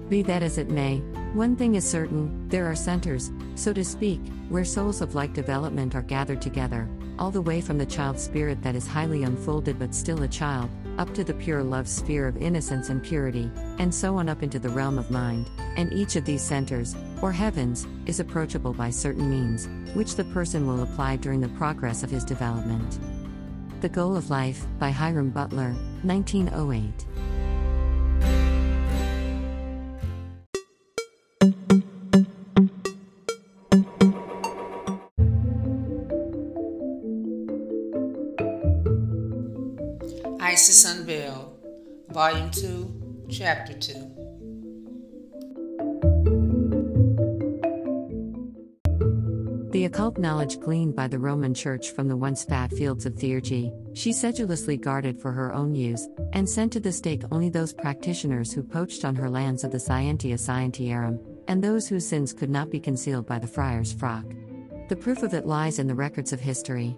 Be 0.10 0.22
that 0.22 0.42
as 0.42 0.58
it 0.58 0.70
may, 0.70 1.00
one 1.34 1.58
thing 1.58 1.76
is 1.76 1.88
certain 1.88 2.48
there 2.48 2.66
are 2.66 2.76
centers, 2.76 3.30
so 3.56 3.74
to 3.74 3.84
speak, 3.84 4.22
where 4.48 4.64
souls 4.64 5.02
of 5.02 5.16
like 5.16 5.34
development 5.34 5.96
are 5.96 6.02
gathered 6.02 6.42
together, 6.42 6.88
all 7.20 7.30
the 7.30 7.42
way 7.42 7.60
from 7.60 7.78
the 7.78 7.86
child 7.86 8.18
spirit 8.18 8.62
that 8.64 8.76
is 8.76 8.88
highly 8.88 9.24
unfolded 9.24 9.78
but 9.78 9.94
still 9.94 10.24
a 10.24 10.28
child, 10.28 10.70
up 10.98 11.14
to 11.14 11.26
the 11.26 11.34
pure 11.34 11.62
love 11.62 11.90
sphere 11.90 12.26
of 12.26 12.38
innocence 12.38 12.90
and 12.90 13.04
purity, 13.04 13.52
and 13.80 13.94
so 13.94 14.16
on 14.16 14.30
up 14.30 14.44
into 14.44 14.60
the 14.60 14.70
realm 14.70 14.98
of 14.98 15.12
mind, 15.12 15.50
and 15.76 15.92
each 15.92 16.16
of 16.16 16.24
these 16.24 16.42
centers, 16.42 16.96
or 17.22 17.34
heavens, 17.34 17.86
is 18.06 18.22
approachable 18.22 18.74
by 18.74 18.90
certain 18.90 19.30
means, 19.30 19.68
which 19.94 20.16
the 20.16 20.24
person 20.26 20.66
will 20.66 20.84
apply 20.84 21.18
during 21.18 21.42
the 21.42 21.50
progress 21.50 22.02
of 22.02 22.10
his 22.10 22.24
development. 22.24 22.98
The 23.82 23.90
Goal 23.90 24.16
of 24.16 24.30
Life, 24.30 24.66
by 24.80 24.90
Hiram 24.90 25.32
Butler, 25.32 25.74
1908. 26.04 27.06
Isis 40.40 40.86
Unveiled, 40.86 41.56
Volume 42.10 42.50
2, 42.52 43.28
Chapter 43.30 43.74
2. 43.74 43.94
The 49.72 49.86
occult 49.86 50.18
knowledge 50.18 50.60
gleaned 50.60 50.96
by 50.96 51.08
the 51.08 51.20
Roman 51.20 51.54
Church 51.54 51.92
from 51.92 52.08
the 52.08 52.18
once 52.18 52.44
fat 52.44 52.72
fields 52.72 53.06
of 53.06 53.14
theurgy, 53.14 53.72
she 53.96 54.12
sedulously 54.12 54.78
guarded 54.78 55.22
for 55.22 55.32
her 55.32 55.54
own 55.54 55.76
use, 55.76 56.08
and 56.34 56.50
sent 56.50 56.74
to 56.74 56.80
the 56.80 56.92
stake 56.92 57.22
only 57.32 57.50
those 57.50 57.74
practitioners 57.74 58.52
who 58.52 58.64
poached 58.64 59.06
on 59.06 59.16
her 59.16 59.30
lands 59.30 59.64
of 59.64 59.72
the 59.72 59.80
Scientia 59.80 60.38
Scientiarum, 60.38 61.20
and 61.48 61.64
those 61.64 61.88
whose 61.88 62.08
sins 62.08 62.34
could 62.34 62.50
not 62.50 62.70
be 62.70 62.80
concealed 62.80 63.26
by 63.26 63.40
the 63.40 63.48
friar's 63.48 63.94
frock. 63.94 64.26
The 64.90 64.96
proof 64.96 65.24
of 65.24 65.34
it 65.34 65.46
lies 65.46 65.80
in 65.80 65.88
the 65.88 65.96
records 65.96 66.32
of 66.34 66.40
history. 66.40 66.98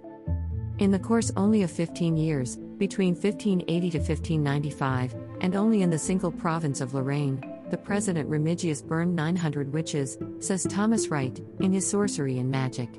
In 0.80 0.92
the 0.92 1.00
course 1.00 1.32
only 1.36 1.64
of 1.64 1.72
15 1.72 2.16
years, 2.16 2.58
between 2.78 3.14
1580 3.14 3.90
to 3.92 3.98
1595, 3.98 5.16
and 5.42 5.56
only 5.56 5.82
in 5.82 5.90
the 5.90 5.98
single 5.98 6.32
province 6.32 6.82
of 6.82 6.94
Lorraine, 6.94 7.44
the 7.70 7.78
president 7.78 8.30
Remigius 8.30 8.86
burned 8.86 9.16
900 9.16 9.74
witches, 9.74 10.18
says 10.40 10.66
Thomas 10.70 11.10
Wright, 11.10 11.40
in 11.60 11.72
his 11.72 11.88
Sorcery 11.88 12.40
and 12.40 12.50
Magic. 12.50 12.90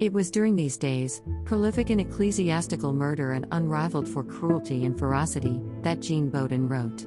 It 0.00 0.12
was 0.12 0.30
during 0.30 0.56
these 0.56 0.76
days, 0.76 1.22
prolific 1.44 1.90
in 1.90 2.00
ecclesiastical 2.00 2.92
murder 2.92 3.32
and 3.32 3.46
unrivaled 3.52 4.08
for 4.08 4.24
cruelty 4.24 4.84
and 4.84 4.98
ferocity, 4.98 5.60
that 5.82 6.00
Jean 6.00 6.30
Bodin 6.30 6.68
wrote. 6.68 7.06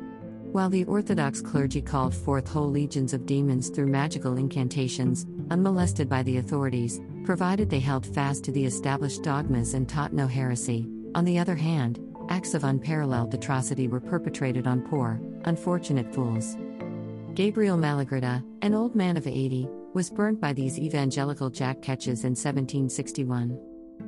While 0.58 0.72
the 0.72 0.86
Orthodox 0.86 1.40
clergy 1.40 1.84
called 1.84 2.16
forth 2.16 2.48
whole 2.48 2.72
legions 2.72 3.14
of 3.14 3.28
demons 3.28 3.70
through 3.70 3.92
magical 3.92 4.38
incantations, 4.38 5.28
unmolested 5.52 6.10
by 6.10 6.24
the 6.24 6.38
authorities, 6.38 7.00
provided 7.26 7.70
they 7.70 7.80
held 7.80 8.08
fast 8.08 8.44
to 8.46 8.52
the 8.52 8.66
established 8.66 9.22
dogmas 9.22 9.76
and 9.76 9.88
taught 9.88 10.14
no 10.14 10.26
heresy, 10.26 10.88
on 11.14 11.26
the 11.26 11.38
other 11.38 11.54
hand, 11.54 12.00
acts 12.30 12.56
of 12.56 12.64
unparalleled 12.64 13.36
atrocity 13.36 13.88
were 13.88 14.00
perpetrated 14.00 14.66
on 14.66 14.82
poor, 14.82 15.22
unfortunate 15.44 16.12
fools. 16.12 16.58
Gabriel 17.36 17.78
Malagrida, 17.78 18.44
an 18.64 18.74
old 18.74 18.96
man 18.96 19.16
of 19.16 19.28
80, 19.28 19.70
was 19.94 20.10
burnt 20.10 20.42
by 20.42 20.54
these 20.54 20.80
evangelical 20.80 21.52
jack 21.52 21.84
ketches 21.84 22.24
in 22.24 22.32
1761. 22.32 23.60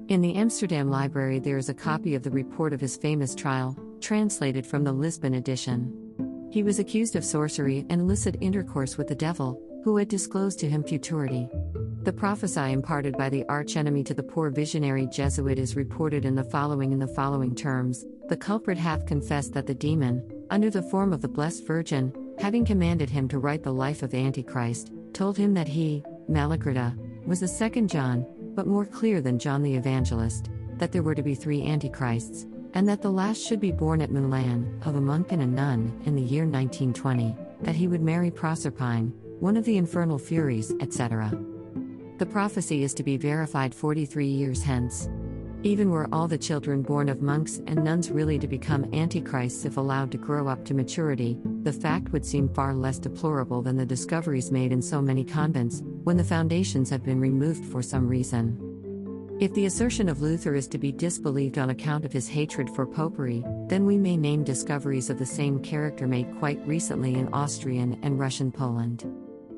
In 0.08 0.22
the 0.22 0.34
Amsterdam 0.34 0.90
Library, 0.90 1.38
there 1.38 1.58
is 1.60 1.70
a 1.70 1.76
copy 1.76 2.16
of 2.16 2.24
the 2.24 2.32
report 2.32 2.74
of 2.74 2.82
his 2.82 2.98
famous 2.98 3.36
trial, 3.36 3.78
translated 4.02 4.66
from 4.66 4.84
the 4.84 4.92
Lisbon 4.92 5.36
edition. 5.36 6.09
He 6.52 6.64
was 6.64 6.80
accused 6.80 7.16
of 7.16 7.24
sorcery 7.24 7.86
and 7.90 8.02
illicit 8.02 8.38
intercourse 8.42 8.98
with 8.98 9.08
the 9.08 9.16
devil, 9.16 9.62
who 9.84 9.98
had 9.98 10.08
disclosed 10.08 10.60
to 10.60 10.70
him 10.70 10.84
futurity. 10.84 11.48
The 12.04 12.14
prophecy 12.14 12.72
imparted 12.72 13.18
by 13.18 13.30
the 13.30 13.48
archenemy 13.48 14.04
to 14.06 14.14
the 14.16 14.24
poor 14.24 14.50
visionary 14.50 15.06
Jesuit 15.06 15.60
is 15.60 15.76
reported 15.76 16.26
in 16.26 16.34
the 16.34 16.44
following 16.44 16.92
in 16.92 17.00
the 17.00 17.08
following 17.08 17.54
terms 17.54 18.06
The 18.30 18.38
culprit 18.38 18.78
hath 18.78 19.06
confessed 19.06 19.54
that 19.54 19.68
the 19.68 19.76
demon, 19.76 20.24
under 20.50 20.70
the 20.70 20.82
form 20.82 21.14
of 21.14 21.22
the 21.22 21.28
Blessed 21.28 21.68
Virgin, 21.68 22.14
having 22.40 22.66
commanded 22.66 23.10
him 23.10 23.28
to 23.28 23.40
write 23.40 23.64
the 23.64 23.74
life 23.74 24.02
of 24.02 24.14
Antichrist, 24.14 24.92
told 25.14 25.38
him 25.38 25.54
that 25.54 25.68
he, 25.68 26.04
Malagrida, 26.28 26.98
was 27.28 27.42
the 27.42 27.48
second 27.48 27.90
John, 27.90 28.26
but 28.56 28.66
more 28.66 28.86
clear 28.86 29.22
than 29.22 29.38
John 29.38 29.62
the 29.62 29.76
Evangelist, 29.76 30.50
that 30.78 30.92
there 30.92 31.04
were 31.04 31.16
to 31.16 31.22
be 31.24 31.36
three 31.36 31.62
Antichrists, 31.62 32.48
and 32.74 32.88
that 32.88 33.02
the 33.02 33.12
last 33.12 33.42
should 33.42 33.60
be 33.60 33.72
born 33.72 34.02
at 34.02 34.12
Milan, 34.12 34.80
of 34.86 34.96
a 34.96 35.02
monk 35.02 35.32
and 35.32 35.42
a 35.42 35.48
nun, 35.48 36.02
in 36.06 36.16
the 36.16 36.22
year 36.22 36.46
1920, 36.46 37.36
that 37.62 37.76
he 37.76 37.88
would 37.88 38.02
marry 38.02 38.32
Proserpine, 38.32 39.12
one 39.40 39.58
of 39.58 39.66
the 39.66 39.78
infernal 39.78 40.20
furies, 40.20 40.74
etc. 40.80 41.32
The 42.18 42.26
prophecy 42.26 42.84
is 42.84 42.94
to 42.96 43.04
be 43.04 43.18
verified 43.18 43.74
43 43.74 44.28
years 44.28 44.62
hence. 44.62 45.10
Even 45.64 45.90
were 45.90 46.08
all 46.14 46.28
the 46.28 46.38
children 46.38 46.82
born 46.82 47.10
of 47.10 47.22
monks 47.22 47.62
and 47.68 47.84
nuns 47.84 48.12
really 48.12 48.40
to 48.40 48.48
become 48.48 48.90
antichrists 48.94 49.66
if 49.66 49.76
allowed 49.76 50.10
to 50.12 50.18
grow 50.18 50.48
up 50.48 50.64
to 50.66 50.74
maturity, 50.74 51.38
the 51.64 51.74
fact 51.74 52.14
would 52.14 52.26
seem 52.26 52.48
far 52.54 52.74
less 52.74 52.98
deplorable 52.98 53.62
than 53.62 53.76
the 53.76 53.86
discoveries 53.86 54.52
made 54.52 54.72
in 54.72 54.82
so 54.82 55.02
many 55.02 55.24
convents, 55.24 55.82
when 56.04 56.16
the 56.16 56.24
foundations 56.24 56.90
have 56.90 57.04
been 57.04 57.20
removed 57.20 57.66
for 57.66 57.82
some 57.82 58.08
reason. 58.08 58.69
If 59.40 59.54
the 59.54 59.68
assertion 59.68 60.10
of 60.10 60.22
Luther 60.22 60.54
is 60.54 60.68
to 60.68 60.78
be 60.78 60.92
disbelieved 60.92 61.58
on 61.58 61.70
account 61.70 62.04
of 62.04 62.12
his 62.12 62.28
hatred 62.28 62.70
for 62.72 62.86
popery, 62.86 63.42
then 63.68 63.86
we 63.86 63.98
may 63.98 64.18
name 64.18 64.44
discoveries 64.44 65.10
of 65.10 65.18
the 65.18 65.26
same 65.26 65.62
character 65.62 66.08
made 66.08 66.38
quite 66.40 66.60
recently 66.68 67.16
in 67.16 67.34
Austrian 67.34 67.98
and 68.04 68.20
Russian 68.20 68.52
Poland. 68.52 69.06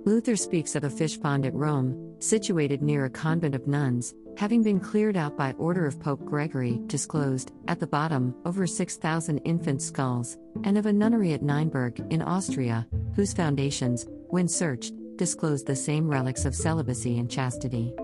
Luther 0.05 0.35
speaks 0.35 0.75
of 0.75 0.83
a 0.83 0.89
fish 0.89 1.19
pond 1.19 1.47
at 1.47 1.55
Rome, 1.55 2.13
situated 2.19 2.83
near 2.83 3.05
a 3.05 3.09
convent 3.09 3.55
of 3.55 3.65
nuns, 3.65 4.13
having 4.37 4.61
been 4.61 4.79
cleared 4.79 5.17
out 5.17 5.35
by 5.35 5.53
order 5.53 5.87
of 5.87 5.99
Pope 5.99 6.23
Gregory, 6.25 6.79
disclosed, 6.85 7.51
at 7.67 7.79
the 7.79 7.87
bottom, 7.87 8.35
over 8.45 8.67
6,000 8.67 9.39
infant 9.39 9.81
skulls, 9.81 10.37
and 10.63 10.77
of 10.77 10.85
a 10.85 10.93
nunnery 10.93 11.33
at 11.33 11.41
Neinberg, 11.41 12.05
in 12.13 12.21
Austria, 12.21 12.87
whose 13.15 13.33
foundations, 13.33 14.05
when 14.27 14.47
searched, 14.47 14.93
disclosed 15.15 15.65
the 15.65 15.75
same 15.75 16.07
relics 16.07 16.45
of 16.45 16.53
celibacy 16.53 17.17
and 17.17 17.31
chastity. 17.31 17.95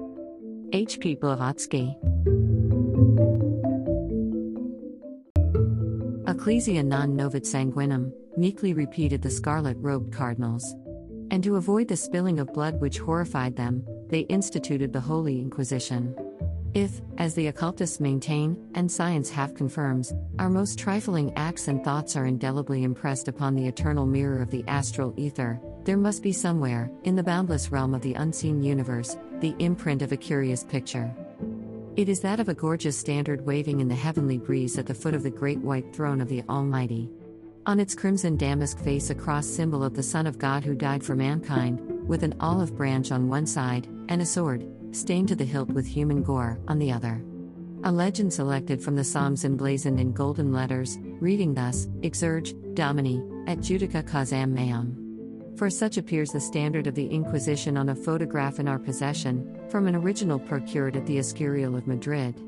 H. 0.73 0.99
P. 0.99 1.15
Blavatsky. 1.15 1.95
Ecclesia 6.27 6.83
non 6.83 7.15
novit 7.15 7.43
sanguinum, 7.43 8.11
meekly 8.35 8.73
repeated 8.73 9.21
the 9.21 9.29
scarlet 9.29 9.77
robed 9.79 10.13
cardinals. 10.13 10.75
And 11.31 11.41
to 11.43 11.55
avoid 11.55 11.87
the 11.87 11.95
spilling 11.95 12.39
of 12.39 12.53
blood 12.53 12.81
which 12.81 12.99
horrified 12.99 13.55
them, 13.55 13.85
they 14.09 14.21
instituted 14.21 14.91
the 14.91 14.99
Holy 14.99 15.39
Inquisition. 15.39 16.13
If, 16.73 17.01
as 17.17 17.33
the 17.33 17.47
occultists 17.47 17.99
maintain, 17.99 18.57
and 18.75 18.91
science 18.91 19.29
half 19.29 19.55
confirms, 19.55 20.13
our 20.37 20.49
most 20.49 20.77
trifling 20.77 21.33
acts 21.35 21.69
and 21.69 21.83
thoughts 21.83 22.15
are 22.15 22.25
indelibly 22.25 22.83
impressed 22.83 23.29
upon 23.29 23.55
the 23.55 23.67
eternal 23.67 24.05
mirror 24.05 24.41
of 24.41 24.51
the 24.51 24.65
astral 24.67 25.13
ether, 25.17 25.59
there 25.85 25.97
must 25.97 26.21
be 26.21 26.33
somewhere, 26.33 26.91
in 27.03 27.15
the 27.15 27.23
boundless 27.23 27.71
realm 27.71 27.93
of 27.93 28.01
the 28.01 28.13
unseen 28.15 28.61
universe, 28.61 29.17
the 29.39 29.55
imprint 29.59 30.01
of 30.01 30.11
a 30.11 30.17
curious 30.17 30.63
picture. 30.63 31.13
It 31.95 32.09
is 32.09 32.19
that 32.21 32.39
of 32.39 32.49
a 32.49 32.53
gorgeous 32.53 32.97
standard 32.97 33.45
waving 33.45 33.79
in 33.79 33.87
the 33.87 33.95
heavenly 33.95 34.37
breeze 34.37 34.77
at 34.77 34.85
the 34.85 34.93
foot 34.93 35.13
of 35.13 35.23
the 35.23 35.29
great 35.29 35.59
white 35.59 35.95
throne 35.95 36.21
of 36.21 36.27
the 36.27 36.43
Almighty. 36.49 37.09
On 37.65 37.79
its 37.79 37.95
crimson 37.95 38.37
damask 38.37 38.79
face, 38.79 39.09
a 39.09 39.15
cross 39.15 39.45
symbol 39.45 39.83
of 39.83 39.93
the 39.93 40.03
Son 40.03 40.25
of 40.25 40.39
God 40.39 40.63
who 40.63 40.73
died 40.73 41.03
for 41.03 41.15
mankind, 41.15 41.79
with 42.07 42.23
an 42.23 42.35
olive 42.39 42.75
branch 42.75 43.11
on 43.11 43.29
one 43.29 43.45
side, 43.45 43.87
and 44.09 44.21
a 44.21 44.25
sword, 44.25 44.65
stained 44.91 45.27
to 45.27 45.35
the 45.35 45.45
hilt 45.45 45.69
with 45.69 45.85
human 45.85 46.23
gore, 46.23 46.59
on 46.67 46.79
the 46.79 46.91
other. 46.91 47.21
A 47.83 47.91
legend 47.91 48.33
selected 48.33 48.81
from 48.81 48.95
the 48.95 49.03
Psalms 49.03 49.45
emblazoned 49.45 49.99
in 49.99 50.13
golden 50.13 50.51
letters, 50.51 50.97
reading 51.19 51.53
thus 51.53 51.87
Exurge, 52.01 52.55
Domini, 52.73 53.21
et 53.47 53.59
Judica 53.59 54.01
causam 54.01 54.51
meam. 54.51 55.06
For 55.57 55.71
such 55.71 55.97
appears 55.97 56.29
the 56.29 56.39
standard 56.39 56.85
of 56.85 56.93
the 56.93 57.07
Inquisition 57.07 57.77
on 57.77 57.89
a 57.89 57.95
photograph 57.95 58.59
in 58.59 58.67
our 58.67 58.77
possession, 58.77 59.59
from 59.69 59.87
an 59.87 59.95
original 59.95 60.37
procured 60.37 60.95
at 60.95 61.07
the 61.07 61.17
Escurial 61.17 61.75
of 61.75 61.87
Madrid. 61.87 62.39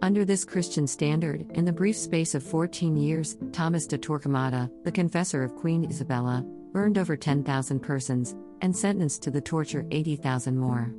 Under 0.00 0.24
this 0.24 0.42
Christian 0.42 0.86
standard, 0.86 1.44
in 1.52 1.66
the 1.66 1.74
brief 1.74 1.94
space 1.94 2.34
of 2.34 2.42
14 2.42 2.96
years, 2.96 3.36
Thomas 3.52 3.86
de 3.86 3.98
Torquemada, 3.98 4.70
the 4.82 4.90
confessor 4.90 5.42
of 5.42 5.56
Queen 5.56 5.84
Isabella, 5.84 6.42
burned 6.72 6.96
over 6.96 7.18
10,000 7.18 7.80
persons, 7.80 8.34
and 8.62 8.74
sentenced 8.74 9.22
to 9.24 9.30
the 9.30 9.42
torture 9.42 9.86
80,000 9.90 10.56
more. 10.56 10.90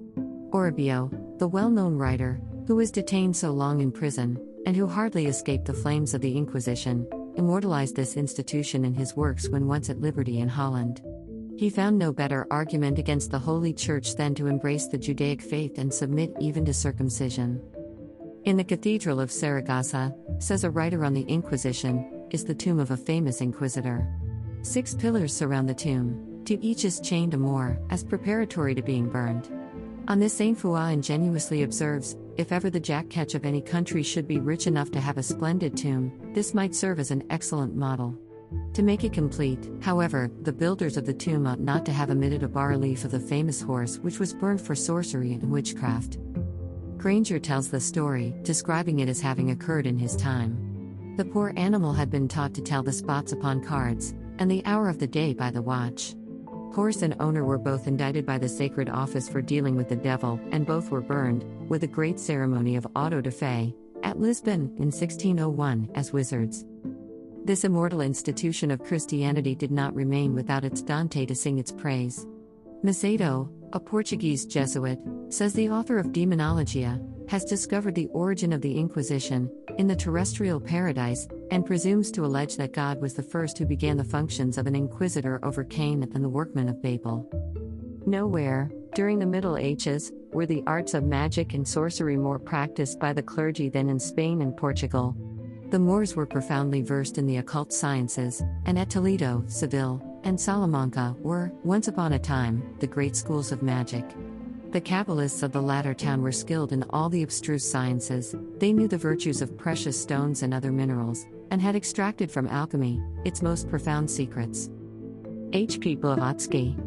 Oribio, 0.51 1.39
the 1.39 1.47
well 1.47 1.71
known 1.71 1.95
writer, 1.95 2.39
who 2.67 2.75
was 2.75 2.91
detained 2.91 3.35
so 3.35 3.49
long 3.49 3.81
in 3.81 3.91
prison, 3.91 4.37
and 4.67 4.77
who 4.77 4.85
hardly 4.85 5.25
escaped 5.25 5.65
the 5.65 5.73
flames 5.73 6.13
of 6.13 6.21
the 6.21 6.37
Inquisition, 6.37 7.07
immortalized 7.37 7.95
this 7.95 8.17
institution 8.17 8.85
in 8.85 8.93
his 8.93 9.15
works 9.15 9.49
when 9.49 9.65
once 9.65 9.89
at 9.89 9.99
liberty 9.99 10.39
in 10.39 10.47
Holland. 10.47 11.01
He 11.63 11.69
found 11.69 11.97
no 11.97 12.11
better 12.11 12.45
argument 12.51 12.99
against 12.99 13.31
the 13.31 13.39
Holy 13.39 13.71
Church 13.71 14.15
than 14.15 14.35
to 14.35 14.47
embrace 14.47 14.87
the 14.87 14.97
Judaic 14.97 15.41
faith 15.41 15.77
and 15.77 15.93
submit 15.93 16.35
even 16.41 16.65
to 16.65 16.73
circumcision. 16.73 17.61
In 18.43 18.57
the 18.57 18.65
Cathedral 18.65 19.21
of 19.21 19.31
Saragossa, 19.31 20.13
says 20.39 20.65
a 20.65 20.69
writer 20.69 21.05
on 21.05 21.13
the 21.13 21.21
Inquisition, 21.21 22.27
is 22.31 22.43
the 22.43 22.53
tomb 22.53 22.81
of 22.81 22.91
a 22.91 22.97
famous 22.97 23.39
inquisitor. 23.39 24.05
Six 24.61 24.93
pillars 24.93 25.33
surround 25.33 25.69
the 25.69 25.73
tomb, 25.73 26.41
to 26.43 26.61
each 26.61 26.83
is 26.83 26.99
chained 26.99 27.33
a 27.33 27.37
Moor, 27.37 27.79
as 27.89 28.03
preparatory 28.03 28.75
to 28.75 28.81
being 28.81 29.07
burned. 29.07 29.49
On 30.09 30.19
this 30.19 30.33
Saint 30.33 30.59
Foix 30.59 30.89
ingenuously 30.89 31.63
observes 31.63 32.17
if 32.35 32.51
ever 32.51 32.69
the 32.69 32.77
jack 32.77 33.09
ketch 33.09 33.35
of 33.35 33.45
any 33.45 33.61
country 33.61 34.03
should 34.03 34.27
be 34.27 34.41
rich 34.41 34.67
enough 34.67 34.91
to 34.91 34.99
have 34.99 35.17
a 35.17 35.23
splendid 35.23 35.77
tomb, 35.77 36.11
this 36.33 36.53
might 36.53 36.75
serve 36.75 36.99
as 36.99 37.11
an 37.11 37.23
excellent 37.29 37.73
model. 37.73 38.19
To 38.73 38.81
make 38.81 39.03
it 39.03 39.13
complete, 39.13 39.69
however, 39.81 40.31
the 40.41 40.51
builders 40.51 40.97
of 40.97 41.05
the 41.05 41.13
tomb 41.13 41.45
ought 41.45 41.59
not 41.59 41.85
to 41.85 41.91
have 41.91 42.09
omitted 42.09 42.41
a 42.41 42.47
bas 42.47 42.69
relief 42.69 43.05
of 43.05 43.11
the 43.11 43.19
famous 43.19 43.61
horse 43.61 43.99
which 43.99 44.19
was 44.19 44.33
burned 44.33 44.61
for 44.61 44.73
sorcery 44.73 45.33
and 45.33 45.51
witchcraft. 45.51 46.17
Granger 46.97 47.37
tells 47.37 47.69
the 47.69 47.79
story, 47.79 48.33
describing 48.41 48.99
it 48.99 49.09
as 49.09 49.21
having 49.21 49.51
occurred 49.51 49.85
in 49.85 49.99
his 49.99 50.15
time. 50.15 51.13
The 51.17 51.25
poor 51.25 51.53
animal 51.55 51.93
had 51.93 52.09
been 52.09 52.27
taught 52.27 52.55
to 52.55 52.61
tell 52.61 52.81
the 52.81 52.91
spots 52.91 53.31
upon 53.31 53.63
cards, 53.63 54.15
and 54.39 54.49
the 54.49 54.65
hour 54.65 54.89
of 54.89 54.97
the 54.97 55.05
day 55.05 55.35
by 55.35 55.51
the 55.51 55.61
watch. 55.61 56.15
Horse 56.73 57.03
and 57.03 57.15
owner 57.19 57.45
were 57.45 57.59
both 57.59 57.85
indicted 57.85 58.25
by 58.25 58.39
the 58.39 58.49
sacred 58.49 58.89
office 58.89 59.29
for 59.29 59.43
dealing 59.43 59.75
with 59.75 59.89
the 59.89 59.95
devil, 59.95 60.39
and 60.51 60.65
both 60.65 60.89
were 60.89 61.01
burned, 61.01 61.45
with 61.69 61.83
a 61.83 61.87
great 61.87 62.19
ceremony 62.19 62.75
of 62.75 62.87
auto 62.95 63.21
da 63.21 63.29
fe, 63.29 63.75
at 64.01 64.19
Lisbon 64.19 64.61
in 64.77 64.89
1601 64.89 65.91
as 65.93 66.11
wizards. 66.11 66.65
This 67.45 67.65
immortal 67.65 67.99
institution 67.99 68.71
of 68.71 68.83
Christianity 68.83 69.53
did 69.53 69.69
not 69.69 69.93
remain 69.93 70.33
without 70.33 70.63
its 70.63 70.81
Dante 70.81 71.25
to 71.25 71.35
sing 71.35 71.57
its 71.57 71.73
praise. 71.73 72.25
Macedo, 72.85 73.49
a 73.73 73.79
Portuguese 73.81 74.45
Jesuit, 74.45 74.97
says 75.27 75.51
the 75.51 75.69
author 75.69 75.97
of 75.97 76.13
Demonologia, 76.13 77.01
has 77.29 77.43
discovered 77.43 77.95
the 77.95 78.07
origin 78.13 78.53
of 78.53 78.61
the 78.61 78.77
Inquisition 78.77 79.51
in 79.77 79.87
the 79.87 79.95
terrestrial 79.95 80.61
paradise 80.61 81.27
and 81.51 81.65
presumes 81.65 82.11
to 82.11 82.23
allege 82.23 82.55
that 82.55 82.71
God 82.71 83.01
was 83.01 83.13
the 83.13 83.23
first 83.23 83.57
who 83.57 83.65
began 83.65 83.97
the 83.97 84.05
functions 84.05 84.57
of 84.57 84.65
an 84.65 84.75
inquisitor 84.75 85.43
over 85.43 85.65
Cain 85.65 86.01
and 86.01 86.23
the 86.23 86.29
workmen 86.29 86.69
of 86.69 86.81
Babel. 86.81 87.29
Nowhere, 88.05 88.71
during 88.95 89.19
the 89.19 89.25
Middle 89.25 89.57
Ages, 89.57 90.13
were 90.31 90.45
the 90.45 90.63
arts 90.65 90.93
of 90.93 91.03
magic 91.03 91.53
and 91.53 91.67
sorcery 91.67 92.15
more 92.15 92.39
practiced 92.39 93.01
by 93.01 93.11
the 93.11 93.23
clergy 93.23 93.67
than 93.67 93.89
in 93.89 93.99
Spain 93.99 94.41
and 94.41 94.55
Portugal. 94.55 95.13
The 95.73 95.79
Moors 95.79 96.15
were 96.15 96.27
profoundly 96.27 96.83
versed 96.83 97.17
in 97.17 97.25
the 97.25 97.37
occult 97.37 97.73
sciences, 97.73 98.43
and 98.67 98.77
at 98.77 98.91
Toledo, 98.91 99.43
Seville, 99.47 100.19
and 100.23 100.39
Salamanca 100.39 101.15
were, 101.17 101.51
once 101.63 101.87
upon 101.87 102.13
a 102.13 102.19
time, 102.19 102.75
the 102.79 102.85
great 102.85 103.15
schools 103.15 103.51
of 103.51 103.63
magic. 103.63 104.05
The 104.69 104.79
Kabbalists 104.79 105.41
of 105.41 105.51
the 105.51 105.63
latter 105.63 105.95
town 105.95 106.21
were 106.21 106.31
skilled 106.31 106.73
in 106.73 106.85
all 106.91 107.09
the 107.09 107.23
abstruse 107.23 107.67
sciences, 107.67 108.35
they 108.59 108.71
knew 108.71 108.87
the 108.87 108.99
virtues 108.99 109.41
of 109.41 109.57
precious 109.57 109.99
stones 109.99 110.43
and 110.43 110.53
other 110.53 110.71
minerals, 110.71 111.25
and 111.49 111.59
had 111.59 111.75
extracted 111.75 112.29
from 112.29 112.47
alchemy 112.49 113.01
its 113.25 113.41
most 113.41 113.67
profound 113.67 114.11
secrets. 114.11 114.69
H. 115.53 115.79
P. 115.79 115.95
Blavatsky 115.95 116.77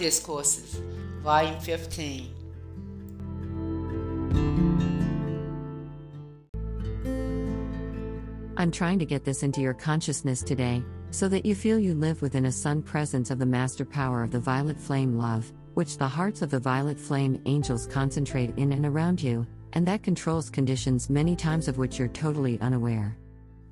Discourses, 0.00 0.80
Volume 1.22 1.60
15. 1.60 2.34
I'm 8.56 8.70
trying 8.70 8.98
to 8.98 9.04
get 9.04 9.26
this 9.26 9.42
into 9.42 9.60
your 9.60 9.74
consciousness 9.74 10.42
today, 10.42 10.82
so 11.10 11.28
that 11.28 11.44
you 11.44 11.54
feel 11.54 11.78
you 11.78 11.92
live 11.92 12.22
within 12.22 12.46
a 12.46 12.52
sun 12.52 12.80
presence 12.82 13.30
of 13.30 13.38
the 13.38 13.44
master 13.44 13.84
power 13.84 14.22
of 14.22 14.30
the 14.30 14.40
violet 14.40 14.80
flame 14.80 15.18
love, 15.18 15.52
which 15.74 15.98
the 15.98 16.08
hearts 16.08 16.40
of 16.40 16.48
the 16.48 16.58
violet 16.58 16.98
flame 16.98 17.38
angels 17.44 17.86
concentrate 17.86 18.56
in 18.56 18.72
and 18.72 18.86
around 18.86 19.22
you, 19.22 19.46
and 19.74 19.86
that 19.86 20.02
controls 20.02 20.48
conditions 20.48 21.10
many 21.10 21.36
times 21.36 21.68
of 21.68 21.76
which 21.76 21.98
you're 21.98 22.08
totally 22.08 22.58
unaware. 22.62 23.18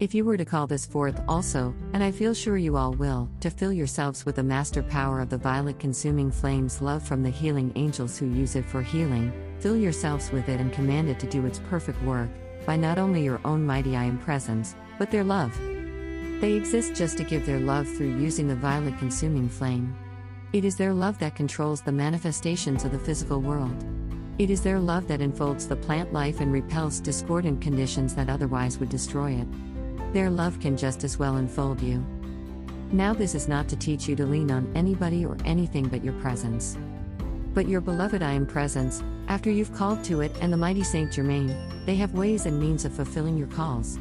If 0.00 0.14
you 0.14 0.24
were 0.24 0.36
to 0.36 0.44
call 0.44 0.68
this 0.68 0.86
forth 0.86 1.20
also, 1.26 1.74
and 1.92 2.04
I 2.04 2.12
feel 2.12 2.32
sure 2.32 2.56
you 2.56 2.76
all 2.76 2.92
will, 2.92 3.28
to 3.40 3.50
fill 3.50 3.72
yourselves 3.72 4.24
with 4.24 4.36
the 4.36 4.44
master 4.44 4.80
power 4.80 5.20
of 5.20 5.28
the 5.28 5.38
violet 5.38 5.80
consuming 5.80 6.30
flames 6.30 6.80
love 6.80 7.02
from 7.02 7.24
the 7.24 7.30
healing 7.30 7.72
angels 7.74 8.16
who 8.16 8.26
use 8.26 8.54
it 8.54 8.64
for 8.64 8.80
healing, 8.80 9.32
fill 9.58 9.76
yourselves 9.76 10.30
with 10.30 10.48
it 10.48 10.60
and 10.60 10.72
command 10.72 11.08
it 11.08 11.18
to 11.18 11.26
do 11.26 11.44
its 11.46 11.60
perfect 11.68 12.00
work, 12.04 12.30
by 12.64 12.76
not 12.76 12.96
only 12.96 13.24
your 13.24 13.40
own 13.44 13.66
mighty 13.66 13.96
I 13.96 14.04
am 14.04 14.18
presence, 14.18 14.76
but 15.00 15.10
their 15.10 15.24
love. 15.24 15.58
They 16.40 16.52
exist 16.52 16.94
just 16.94 17.18
to 17.18 17.24
give 17.24 17.44
their 17.44 17.58
love 17.58 17.88
through 17.88 18.20
using 18.20 18.46
the 18.46 18.54
violet 18.54 18.96
consuming 19.00 19.48
flame. 19.48 19.96
It 20.52 20.64
is 20.64 20.76
their 20.76 20.92
love 20.92 21.18
that 21.18 21.34
controls 21.34 21.82
the 21.82 21.90
manifestations 21.90 22.84
of 22.84 22.92
the 22.92 23.00
physical 23.00 23.40
world. 23.40 23.84
It 24.38 24.48
is 24.48 24.60
their 24.60 24.78
love 24.78 25.08
that 25.08 25.20
enfolds 25.20 25.66
the 25.66 25.74
plant 25.74 26.12
life 26.12 26.40
and 26.40 26.52
repels 26.52 27.00
discordant 27.00 27.60
conditions 27.60 28.14
that 28.14 28.30
otherwise 28.30 28.78
would 28.78 28.90
destroy 28.90 29.32
it. 29.32 29.48
Their 30.12 30.30
love 30.30 30.58
can 30.60 30.76
just 30.76 31.04
as 31.04 31.18
well 31.18 31.36
enfold 31.36 31.80
you. 31.82 32.04
Now, 32.92 33.12
this 33.12 33.34
is 33.34 33.48
not 33.48 33.68
to 33.68 33.76
teach 33.76 34.08
you 34.08 34.16
to 34.16 34.24
lean 34.24 34.50
on 34.50 34.72
anybody 34.74 35.26
or 35.26 35.36
anything 35.44 35.88
but 35.88 36.02
your 36.02 36.14
presence. 36.14 36.78
But 37.52 37.68
your 37.68 37.82
beloved 37.82 38.22
I 38.22 38.32
am 38.32 38.46
presence, 38.46 39.02
after 39.28 39.50
you've 39.50 39.74
called 39.74 40.02
to 40.04 40.22
it 40.22 40.32
and 40.40 40.50
the 40.50 40.56
mighty 40.56 40.82
Saint 40.82 41.12
Germain, 41.12 41.54
they 41.84 41.96
have 41.96 42.14
ways 42.14 42.46
and 42.46 42.58
means 42.58 42.86
of 42.86 42.94
fulfilling 42.94 43.36
your 43.36 43.48
calls. 43.48 43.98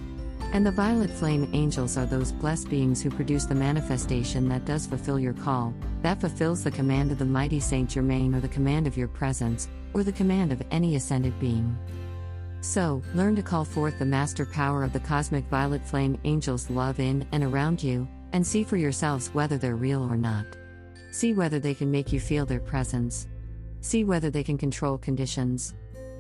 And 0.53 0.65
the 0.65 0.71
violet 0.71 1.09
flame 1.09 1.49
angels 1.51 1.97
are 1.97 2.05
those 2.05 2.31
blessed 2.31 2.69
beings 2.69 3.01
who 3.01 3.09
produce 3.09 3.43
the 3.43 3.55
manifestation 3.55 4.47
that 4.47 4.63
does 4.63 4.87
fulfill 4.87 5.19
your 5.19 5.33
call, 5.33 5.73
that 6.03 6.21
fulfills 6.21 6.63
the 6.63 6.71
command 6.71 7.11
of 7.11 7.19
the 7.19 7.25
mighty 7.25 7.59
Saint 7.59 7.89
Germain 7.89 8.33
or 8.33 8.39
the 8.39 8.47
command 8.47 8.87
of 8.87 8.95
your 8.95 9.09
presence, 9.09 9.67
or 9.93 10.03
the 10.03 10.13
command 10.13 10.53
of 10.53 10.63
any 10.71 10.95
ascended 10.95 11.37
being. 11.37 11.77
So, 12.61 13.01
learn 13.13 13.35
to 13.35 13.43
call 13.43 13.63
forth 13.63 13.99
the 13.99 14.05
master 14.05 14.45
power 14.45 14.83
of 14.83 14.93
the 14.93 14.99
cosmic 14.99 15.45
violet 15.45 15.85
flame 15.85 16.19
angels' 16.23 16.69
love 16.69 16.99
in 16.99 17.27
and 17.31 17.43
around 17.43 17.81
you, 17.81 18.07
and 18.33 18.45
see 18.45 18.63
for 18.63 18.77
yourselves 18.77 19.29
whether 19.33 19.57
they're 19.57 19.75
real 19.75 20.03
or 20.03 20.17
not. 20.17 20.45
See 21.11 21.33
whether 21.33 21.59
they 21.59 21.73
can 21.73 21.89
make 21.91 22.11
you 22.11 22.19
feel 22.19 22.45
their 22.45 22.59
presence. 22.59 23.27
See 23.81 24.03
whether 24.03 24.29
they 24.29 24.43
can 24.43 24.57
control 24.57 24.97
conditions. 24.97 25.75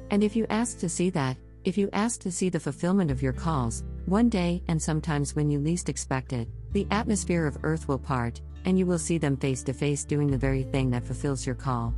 And 0.09 0.23
if 0.23 0.35
you 0.35 0.45
ask 0.49 0.79
to 0.79 0.89
see 0.89 1.09
that, 1.11 1.37
if 1.65 1.77
you 1.77 1.89
ask 1.91 2.21
to 2.21 2.31
see 2.31 2.49
the 2.49 2.59
fulfillment 2.59 3.11
of 3.11 3.21
your 3.21 3.33
calls, 3.33 3.83
one 4.05 4.29
day, 4.29 4.63
and 4.69 4.81
sometimes 4.81 5.35
when 5.35 5.51
you 5.51 5.59
least 5.59 5.89
expect 5.89 6.31
it, 6.31 6.47
the 6.71 6.87
atmosphere 6.91 7.45
of 7.45 7.57
Earth 7.63 7.87
will 7.87 7.99
part, 7.99 8.39
and 8.63 8.79
you 8.79 8.85
will 8.85 8.99
see 8.99 9.17
them 9.17 9.35
face 9.35 9.63
to 9.63 9.73
face 9.73 10.05
doing 10.05 10.31
the 10.31 10.37
very 10.37 10.63
thing 10.63 10.89
that 10.91 11.05
fulfills 11.05 11.45
your 11.45 11.55
call. 11.55 11.93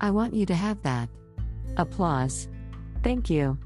I 0.00 0.10
want 0.10 0.34
you 0.34 0.46
to 0.46 0.54
have 0.54 0.82
that. 0.82 1.08
Applause. 1.76 2.48
Thank 3.04 3.30
you. 3.30 3.56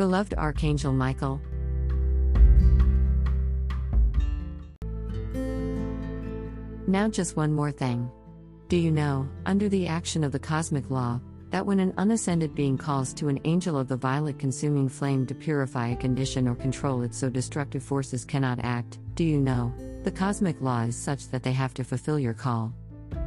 Beloved 0.00 0.32
Archangel 0.32 0.94
Michael. 0.94 1.42
Now, 6.86 7.06
just 7.10 7.36
one 7.36 7.52
more 7.52 7.70
thing. 7.70 8.10
Do 8.68 8.78
you 8.78 8.90
know, 8.90 9.28
under 9.44 9.68
the 9.68 9.86
action 9.86 10.24
of 10.24 10.32
the 10.32 10.38
cosmic 10.38 10.88
law, 10.88 11.20
that 11.50 11.66
when 11.66 11.80
an 11.80 11.92
unascended 11.98 12.54
being 12.54 12.78
calls 12.78 13.12
to 13.12 13.28
an 13.28 13.40
angel 13.44 13.76
of 13.76 13.88
the 13.88 13.96
violet 13.98 14.38
consuming 14.38 14.88
flame 14.88 15.26
to 15.26 15.34
purify 15.34 15.88
a 15.88 15.96
condition 15.96 16.48
or 16.48 16.54
control 16.54 17.02
it 17.02 17.14
so 17.14 17.28
destructive 17.28 17.82
forces 17.82 18.24
cannot 18.24 18.58
act, 18.62 18.98
do 19.16 19.24
you 19.24 19.38
know, 19.38 19.70
the 20.04 20.10
cosmic 20.10 20.58
law 20.62 20.80
is 20.84 20.96
such 20.96 21.28
that 21.28 21.42
they 21.42 21.52
have 21.52 21.74
to 21.74 21.84
fulfill 21.84 22.18
your 22.18 22.32
call? 22.32 22.72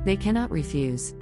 They 0.06 0.16
cannot 0.16 0.50
refuse. 0.50 1.14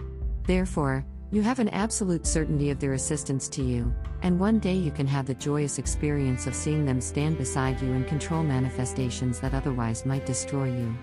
Therefore, 0.47 1.05
you 1.31 1.41
have 1.41 1.59
an 1.59 1.69
absolute 1.69 2.27
certainty 2.27 2.71
of 2.71 2.79
their 2.79 2.91
assistance 2.91 3.47
to 3.47 3.63
you, 3.63 3.93
and 4.21 4.37
one 4.37 4.59
day 4.59 4.75
you 4.75 4.91
can 4.91 5.07
have 5.07 5.25
the 5.25 5.33
joyous 5.33 5.79
experience 5.79 6.45
of 6.45 6.53
seeing 6.53 6.85
them 6.85 6.99
stand 6.99 7.37
beside 7.37 7.81
you 7.81 7.93
and 7.93 8.05
control 8.05 8.43
manifestations 8.43 9.39
that 9.39 9.53
otherwise 9.53 10.05
might 10.05 10.25
destroy 10.25 10.65
you. 10.65 10.93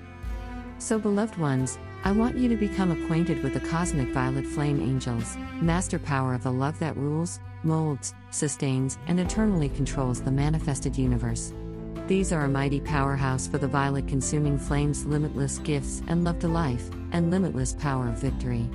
So, 0.76 0.98
beloved 0.98 1.38
ones, 1.38 1.78
I 2.04 2.12
want 2.12 2.36
you 2.36 2.46
to 2.48 2.56
become 2.56 2.90
acquainted 2.90 3.42
with 3.42 3.54
the 3.54 3.68
cosmic 3.68 4.08
violet 4.10 4.44
flame 4.44 4.82
angels, 4.82 5.38
master 5.62 5.98
power 5.98 6.34
of 6.34 6.42
the 6.42 6.52
love 6.52 6.78
that 6.78 6.96
rules, 6.98 7.40
molds, 7.62 8.14
sustains, 8.30 8.98
and 9.06 9.18
eternally 9.18 9.70
controls 9.70 10.20
the 10.20 10.30
manifested 10.30 10.96
universe. 10.96 11.54
These 12.06 12.32
are 12.32 12.44
a 12.44 12.48
mighty 12.48 12.80
powerhouse 12.80 13.48
for 13.48 13.56
the 13.56 13.66
violet 13.66 14.06
consuming 14.06 14.58
flames, 14.58 15.06
limitless 15.06 15.58
gifts 15.58 16.02
and 16.06 16.22
love 16.22 16.38
to 16.40 16.48
life, 16.48 16.90
and 17.12 17.30
limitless 17.30 17.72
power 17.74 18.08
of 18.08 18.18
victory. 18.18 18.68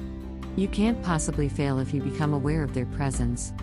You 0.55 0.67
can't 0.67 1.01
possibly 1.01 1.49
fail 1.49 1.79
if 1.79 1.93
you 1.93 2.01
become 2.01 2.33
aware 2.33 2.63
of 2.63 2.73
their 2.73 2.85
presence. 2.85 3.53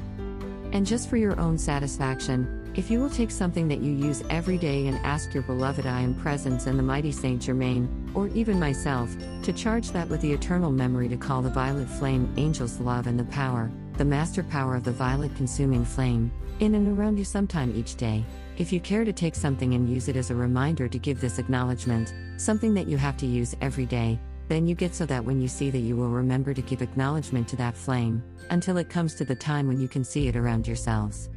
And 0.73 0.85
just 0.85 1.09
for 1.09 1.17
your 1.17 1.39
own 1.39 1.57
satisfaction, 1.57 2.73
if 2.75 2.91
you 2.91 3.01
will 3.01 3.11
take 3.11 3.31
something 3.31 3.69
that 3.69 3.81
you 3.81 3.93
use 3.93 4.25
every 4.31 4.59
day 4.59 4.87
and 4.87 4.97
ask 4.99 5.33
your 5.33 5.43
beloved 5.45 5.87
I 5.87 6.01
am 6.01 6.15
presence 6.15 6.67
and 6.67 6.79
the 6.79 6.83
mighty 6.83 7.13
Saint 7.13 7.43
Germain, 7.43 8.11
or 8.15 8.29
even 8.29 8.59
myself, 8.59 9.15
to 9.43 9.53
charge 9.53 9.91
that 9.91 10.09
with 10.09 10.21
the 10.21 10.33
eternal 10.33 10.73
memory 10.73 11.09
to 11.09 11.17
call 11.17 11.43
the 11.43 11.51
violet 11.51 11.89
flame 11.89 12.33
angel's 12.37 12.81
love 12.81 13.07
and 13.07 13.19
the 13.19 13.25
power, 13.25 13.71
the 13.97 14.05
master 14.05 14.43
power 14.43 14.75
of 14.75 14.85
the 14.85 14.93
violet 14.93 15.35
consuming 15.37 15.85
flame, 15.85 16.31
in 16.59 16.75
and 16.75 16.99
around 16.99 17.19
you 17.19 17.25
sometime 17.25 17.73
each 17.77 17.97
day. 17.97 18.25
If 18.59 18.73
you 18.73 18.81
care 18.81 19.05
to 19.05 19.13
take 19.13 19.35
something 19.35 19.75
and 19.75 19.89
use 19.89 20.09
it 20.09 20.17
as 20.17 20.31
a 20.31 20.35
reminder 20.35 20.89
to 20.89 20.99
give 20.99 21.21
this 21.21 21.39
acknowledgement, 21.39 22.15
something 22.37 22.75
that 22.75 22.89
you 22.89 22.97
have 22.97 23.17
to 23.19 23.27
use 23.27 23.57
every 23.61 23.87
day, 23.87 24.19
then 24.51 24.67
you 24.67 24.75
get 24.75 24.93
so 24.93 25.07
that 25.07 25.25
when 25.25 25.41
you 25.41 25.47
see 25.47 25.71
that 25.71 25.79
you 25.79 25.97
will 25.97 26.09
remember 26.09 26.53
to 26.53 26.61
give 26.61 26.83
acknowledgement 26.83 27.47
to 27.47 27.55
that 27.55 27.77
flame, 27.77 28.21
until 28.51 28.79
it 28.79 28.91
comes 28.91 29.15
to 29.15 29.25
the 29.25 29.35
time 29.35 29.69
when 29.69 29.81
you 29.81 29.87
can 29.87 30.03
see 30.03 30.27
it 30.27 30.35
around 30.35 30.67
yourselves. 30.67 31.31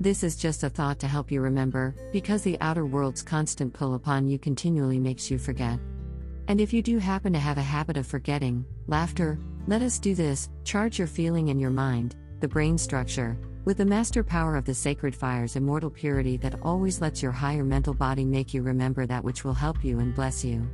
This 0.00 0.22
is 0.22 0.36
just 0.36 0.62
a 0.62 0.70
thought 0.70 0.98
to 1.00 1.06
help 1.06 1.30
you 1.30 1.42
remember, 1.42 1.94
because 2.12 2.40
the 2.40 2.56
outer 2.62 2.86
world's 2.86 3.22
constant 3.22 3.74
pull 3.74 3.92
upon 3.92 4.26
you 4.26 4.38
continually 4.38 4.98
makes 4.98 5.30
you 5.30 5.36
forget. 5.36 5.78
And 6.48 6.62
if 6.62 6.72
you 6.72 6.80
do 6.80 6.96
happen 6.96 7.34
to 7.34 7.38
have 7.38 7.58
a 7.58 7.62
habit 7.62 7.98
of 7.98 8.06
forgetting, 8.06 8.64
laughter, 8.86 9.38
let 9.66 9.82
us 9.82 9.98
do 9.98 10.14
this 10.14 10.48
charge 10.64 10.98
your 10.98 11.08
feeling 11.08 11.50
and 11.50 11.60
your 11.60 11.68
mind, 11.68 12.16
the 12.40 12.48
brain 12.48 12.78
structure, 12.78 13.36
with 13.66 13.76
the 13.76 13.84
master 13.84 14.24
power 14.24 14.56
of 14.56 14.64
the 14.64 14.72
sacred 14.72 15.14
fire's 15.14 15.56
immortal 15.56 15.90
purity 15.90 16.38
that 16.38 16.58
always 16.62 17.02
lets 17.02 17.22
your 17.22 17.32
higher 17.32 17.64
mental 17.64 17.92
body 17.92 18.24
make 18.24 18.54
you 18.54 18.62
remember 18.62 19.04
that 19.04 19.22
which 19.22 19.44
will 19.44 19.52
help 19.52 19.84
you 19.84 19.98
and 19.98 20.14
bless 20.14 20.42
you. 20.42 20.66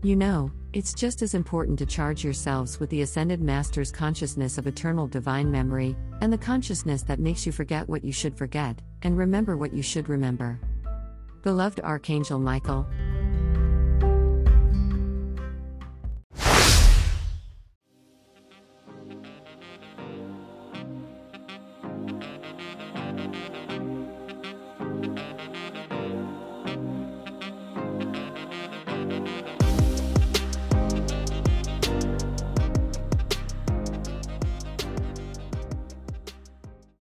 You 0.00 0.14
know, 0.14 0.52
it's 0.72 0.94
just 0.94 1.22
as 1.22 1.34
important 1.34 1.76
to 1.80 1.86
charge 1.86 2.22
yourselves 2.22 2.78
with 2.78 2.88
the 2.88 3.02
Ascended 3.02 3.40
Master's 3.40 3.90
consciousness 3.90 4.56
of 4.56 4.68
eternal 4.68 5.08
divine 5.08 5.50
memory, 5.50 5.96
and 6.20 6.32
the 6.32 6.38
consciousness 6.38 7.02
that 7.02 7.18
makes 7.18 7.44
you 7.44 7.50
forget 7.50 7.88
what 7.88 8.04
you 8.04 8.12
should 8.12 8.38
forget, 8.38 8.80
and 9.02 9.18
remember 9.18 9.56
what 9.56 9.72
you 9.72 9.82
should 9.82 10.08
remember. 10.08 10.60
Beloved 11.42 11.80
Archangel 11.80 12.38
Michael, 12.38 12.86